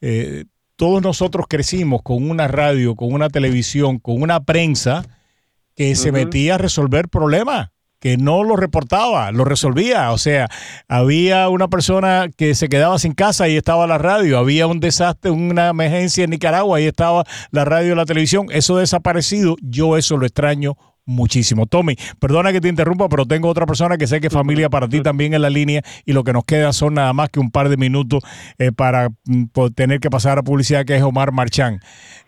[0.00, 0.46] eh,
[0.82, 5.06] todos nosotros crecimos con una radio, con una televisión, con una prensa
[5.76, 7.70] que se metía a resolver problemas
[8.00, 10.10] que no lo reportaba, lo resolvía.
[10.10, 10.48] O sea,
[10.88, 14.38] había una persona que se quedaba sin casa y estaba la radio.
[14.38, 17.22] Había un desastre, una emergencia en Nicaragua y estaba
[17.52, 18.46] la radio y la televisión.
[18.50, 21.66] Eso desaparecido, yo eso lo extraño muchísimo.
[21.66, 24.88] Tommy, perdona que te interrumpa, pero tengo otra persona que sé que es familia para
[24.88, 27.50] ti también en la línea y lo que nos queda son nada más que un
[27.50, 28.22] par de minutos
[28.58, 29.44] eh, para mm,
[29.74, 31.80] tener que pasar a publicidad, que es Omar Marchán.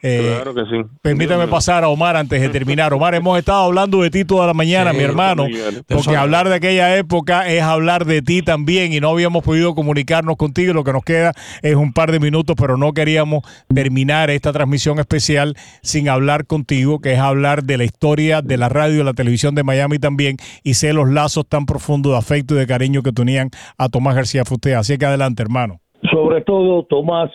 [0.02, 0.82] Eh, claro que sí.
[1.02, 2.92] Permítame pasar a Omar antes de terminar.
[2.92, 5.46] Omar, hemos estado hablando de ti toda la mañana, mi hermano,
[5.88, 10.36] porque hablar de aquella época es hablar de ti también y no habíamos podido comunicarnos
[10.36, 10.74] contigo.
[10.74, 14.98] Lo que nos queda es un par de minutos, pero no queríamos terminar esta transmisión
[14.98, 19.14] especial sin hablar contigo, que es hablar de la historia de la radio y la
[19.14, 23.02] televisión de Miami también, y sé los lazos tan profundos de afecto y de cariño
[23.02, 24.74] que tenían a Tomás García Fusté.
[24.74, 25.80] Así que adelante, hermano.
[26.10, 27.30] Sobre todo, Tomás,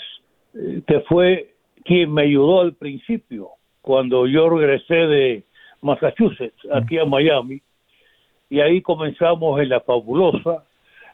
[0.54, 1.54] eh, que fue
[1.84, 3.50] quien me ayudó al principio,
[3.82, 5.44] cuando yo regresé de
[5.82, 7.62] Massachusetts, aquí a Miami,
[8.50, 10.64] y ahí comenzamos en La Fabulosa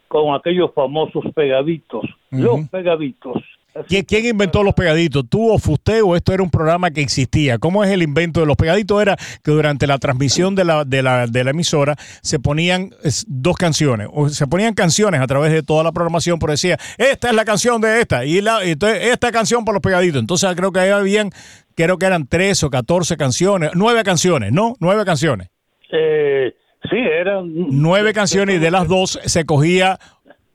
[0.08, 3.42] con aquellos famosos pegaditos, los pegaditos.
[3.88, 5.26] ¿Quién, inventó los pegaditos?
[5.30, 7.58] ¿Tú o Fusté o esto era un programa que existía?
[7.58, 9.02] ¿Cómo es el invento de los pegaditos?
[9.02, 12.92] Era que durante la transmisión de la, de la, de la emisora se ponían
[13.28, 17.28] dos canciones, o se ponían canciones a través de toda la programación, pero decía, esta
[17.28, 20.22] es la canción de esta, y la, entonces, esta canción por los pegaditos.
[20.22, 21.32] Entonces creo que ahí habían,
[21.76, 24.76] creo que eran tres o catorce canciones, nueve canciones, ¿no?
[24.80, 25.50] Nueve canciones.
[25.92, 26.54] Eh,
[26.90, 27.52] sí, eran...
[27.54, 30.00] Nueve canciones y de las dos se cogía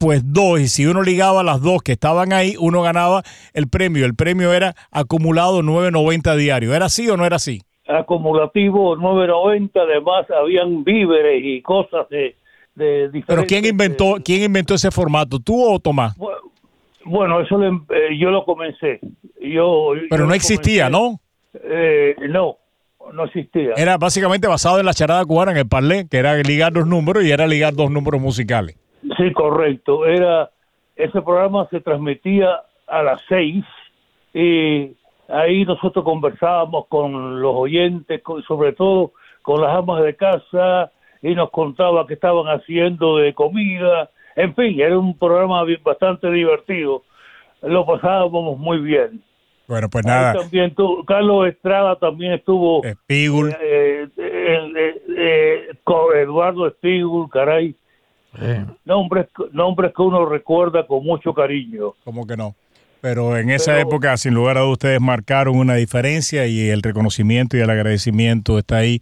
[0.01, 3.22] pues dos, y si uno ligaba las dos que estaban ahí, uno ganaba
[3.53, 4.07] el premio.
[4.07, 6.74] El premio era acumulado 9.90 diario.
[6.74, 7.61] ¿Era así o no era así?
[7.86, 12.34] Acumulativo 9.90, además habían víveres y cosas de,
[12.74, 13.26] de diferentes...
[13.26, 15.38] Pero ¿quién inventó, ¿quién inventó ese formato?
[15.38, 16.16] ¿Tú o Tomás?
[17.05, 19.01] Bueno, eso em, eh, yo lo comencé.
[19.38, 21.20] Yo, Pero no existía, ¿no?
[21.53, 22.57] Eh, no,
[23.12, 23.74] no existía.
[23.76, 27.22] Era básicamente basado en la charada cubana, en el parlé, que era ligar dos números
[27.22, 28.76] y era ligar dos números musicales.
[29.16, 30.07] Sí, correcto.
[30.07, 30.51] Era
[30.96, 33.64] ese programa se transmitía a las seis
[34.34, 34.96] y
[35.28, 40.92] ahí nosotros conversábamos con los oyentes, sobre todo con las amas de casa
[41.22, 44.11] y nos contaba qué estaban haciendo de comida.
[44.36, 47.03] En fin, era un programa bastante divertido.
[47.62, 49.22] Lo pasábamos muy bien.
[49.66, 50.34] Bueno, pues nada.
[50.34, 50.74] también
[51.07, 52.82] Carlos Estrada también estuvo.
[52.82, 53.55] Espígul.
[53.61, 57.76] Eh, eh, eh, con Eduardo Espígul, caray.
[58.85, 61.95] Nombres, nombres que uno recuerda con mucho cariño.
[62.05, 62.55] ¿Cómo que no?
[63.01, 67.57] Pero en esa época, sin lugar a dudas, ustedes marcaron una diferencia y el reconocimiento
[67.57, 69.01] y el agradecimiento está ahí.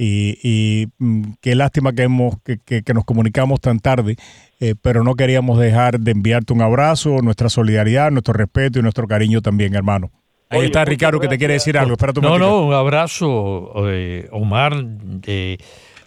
[0.00, 4.16] Y, mm, qué lástima que, hemos, que, nos comunicamos tan tarde,
[4.60, 9.08] eh, pero no queríamos dejar de enviarte un abrazo, nuestra solidaridad, nuestro respeto y nuestro
[9.08, 10.10] cariño también, hermano.
[10.50, 11.92] Ahí está Ricardo que te quiere decir algo.
[11.92, 14.72] Espera no, no, un abrazo, eh, Omar.
[15.26, 15.58] Eh,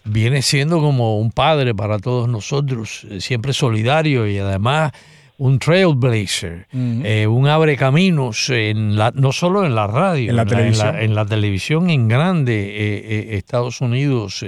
[0.04, 4.92] viene siendo como un padre para todos nosotros, eh, siempre solidario y además
[5.38, 10.46] un trailblazer, eh, un abre caminos, en la, no solo en la radio, en la,
[10.46, 10.96] televisión.
[10.96, 14.44] En la, televisión en grande, eh, Estados Unidos.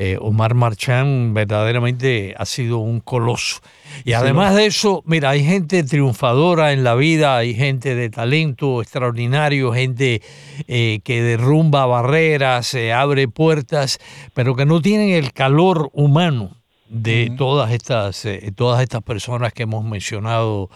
[0.00, 3.58] Eh, Omar Marchán verdaderamente ha sido un coloso.
[4.04, 8.80] Y además de eso, mira, hay gente triunfadora en la vida, hay gente de talento
[8.80, 10.22] extraordinario, gente
[10.68, 13.98] eh, que derrumba barreras, se abre puertas,
[14.34, 16.52] pero que no tienen el calor humano
[16.88, 20.70] de todas, estas, eh, todas estas personas que hemos mencionado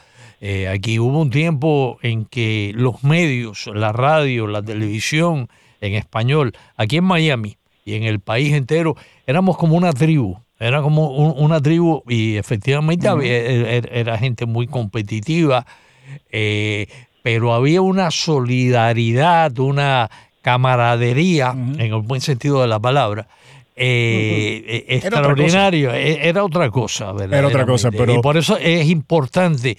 [0.68, 0.98] aquí.
[0.98, 5.48] Hubo un tiempo en que los medios, la radio, la televisión
[5.80, 10.38] en español, aquí en Miami, y en el país entero éramos como una tribu.
[10.58, 15.66] Era como una tribu y efectivamente e, e, era, gente muy competitiva,
[16.30, 16.86] eh,
[17.22, 20.08] pero había una solidaridad, una
[20.40, 23.26] camaradería, en el buen sentido de la palabra,
[23.74, 25.92] eh, e, extraordinario.
[25.92, 27.40] Era otra cosa, ¿verdad?
[27.40, 28.14] Era otra cosa, pero...
[28.14, 29.76] Y por eso es importante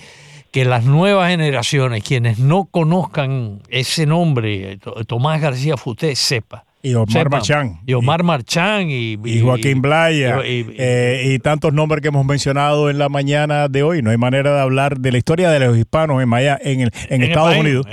[0.52, 7.30] que las nuevas generaciones, quienes no conozcan ese nombre, Tomás García Futé, sepa y Omar
[7.30, 7.80] Marchán.
[7.88, 8.90] Y Omar Marchán.
[8.90, 10.42] Y, Joaquín Blaya.
[10.44, 14.02] Eh, y, tantos nombres que hemos mencionado en la mañana de hoy.
[14.02, 16.92] No hay manera de hablar de la historia de los hispanos en, Maya, en, el,
[17.10, 17.88] en, Estados Unidos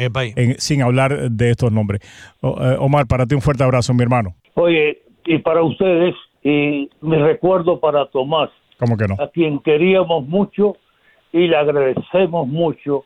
[0.58, 2.00] sin hablar de estos nombres.
[2.42, 4.34] Eh, Omar, para ti un fuerte abrazo, mi hermano.
[4.54, 8.50] Oye, y para ustedes, y mi recuerdo para Tomás.
[8.78, 9.14] ¿Cómo que no?
[9.22, 10.76] A quien queríamos mucho
[11.32, 13.04] y le agradecemos mucho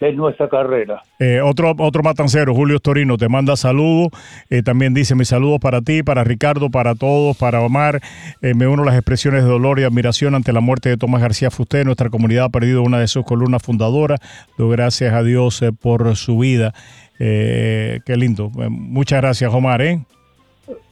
[0.00, 1.02] en nuestra carrera.
[1.18, 4.08] Eh, otro, otro matancero, Julio Torino, te manda saludos.
[4.50, 8.00] Eh, también dice mis saludos para ti, para Ricardo, para todos, para Omar.
[8.42, 11.22] Eh, me uno a las expresiones de dolor y admiración ante la muerte de Tomás
[11.22, 11.84] García Fusté.
[11.84, 14.20] Nuestra comunidad ha perdido una de sus columnas fundadoras.
[14.58, 16.72] Doy gracias a Dios por su vida.
[17.18, 18.50] qué lindo.
[18.50, 19.82] muchas gracias, Omar.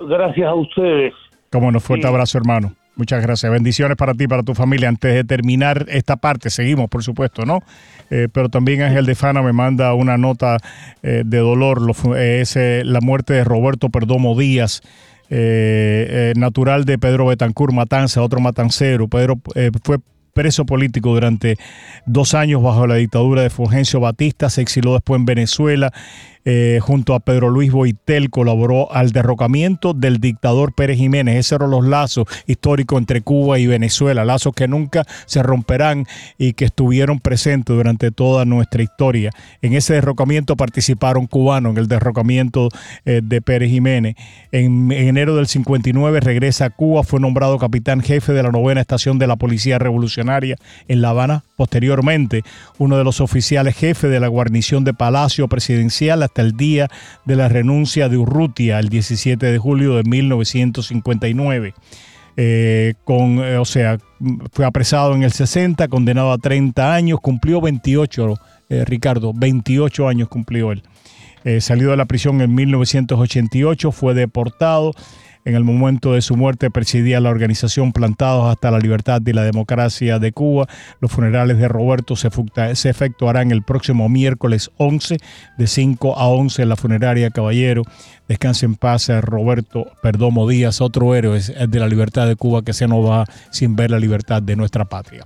[0.01, 1.15] Gracias a ustedes.
[1.51, 2.73] Como nos fuerte abrazo, hermano.
[2.95, 3.51] Muchas gracias.
[3.51, 4.89] Bendiciones para ti, para tu familia.
[4.89, 7.61] Antes de terminar esta parte, seguimos, por supuesto, ¿no?
[8.11, 10.59] Eh, pero también Ángel de Fana me manda una nota
[11.03, 11.81] eh, de dolor.
[12.17, 14.83] Eh, es la muerte de Roberto Perdomo Díaz.
[16.37, 19.09] natural de Pedro Betancur Matanza, otro matancero.
[19.09, 19.41] Pedro
[19.83, 19.99] fue
[20.33, 21.57] preso político durante
[22.07, 25.93] dos años bajo la dictadura de Fulgencio Batista, se exiló después en Venezuela
[26.45, 31.37] eh, junto a Pedro Luis Boitel, colaboró al derrocamiento del dictador Pérez Jiménez.
[31.37, 36.05] Esos eran los lazos históricos entre Cuba y Venezuela, lazos que nunca se romperán
[36.39, 39.31] y que estuvieron presentes durante toda nuestra historia.
[39.61, 42.71] En ese derrocamiento participaron cubanos, en el derrocamiento
[43.05, 44.17] eh, de Pérez Jiménez.
[44.51, 48.81] En, en enero del 59 regresa a Cuba, fue nombrado capitán jefe de la novena
[48.81, 50.22] estación de la Policía Revolucionaria
[50.89, 51.45] en La Habana.
[51.57, 52.43] Posteriormente,
[52.79, 56.89] uno de los oficiales jefes de la guarnición de Palacio Presidencial hasta el día
[57.25, 61.75] de la renuncia de Urrutia, el 17 de julio de 1959.
[62.37, 63.99] Eh, con, eh, o sea,
[64.53, 68.35] fue apresado en el 60, condenado a 30 años, cumplió 28
[68.87, 70.83] Ricardo, 28 años cumplió él.
[71.61, 74.95] salido de la prisión en 1988, fue deportado
[75.45, 79.43] en el momento de su muerte presidía la organización Plantados hasta la Libertad y la
[79.43, 80.69] Democracia de Cuba.
[81.01, 82.29] Los funerales de Roberto se,
[82.89, 85.19] efectuarán el próximo miércoles 11
[85.59, 87.83] de 5 a 11 en la funeraria Caballero.
[88.29, 92.73] Descanse en paz eh, Roberto Perdomo Díaz, otro héroe de la libertad de Cuba que
[92.73, 95.25] se nos va sin ver la libertad de nuestra patria.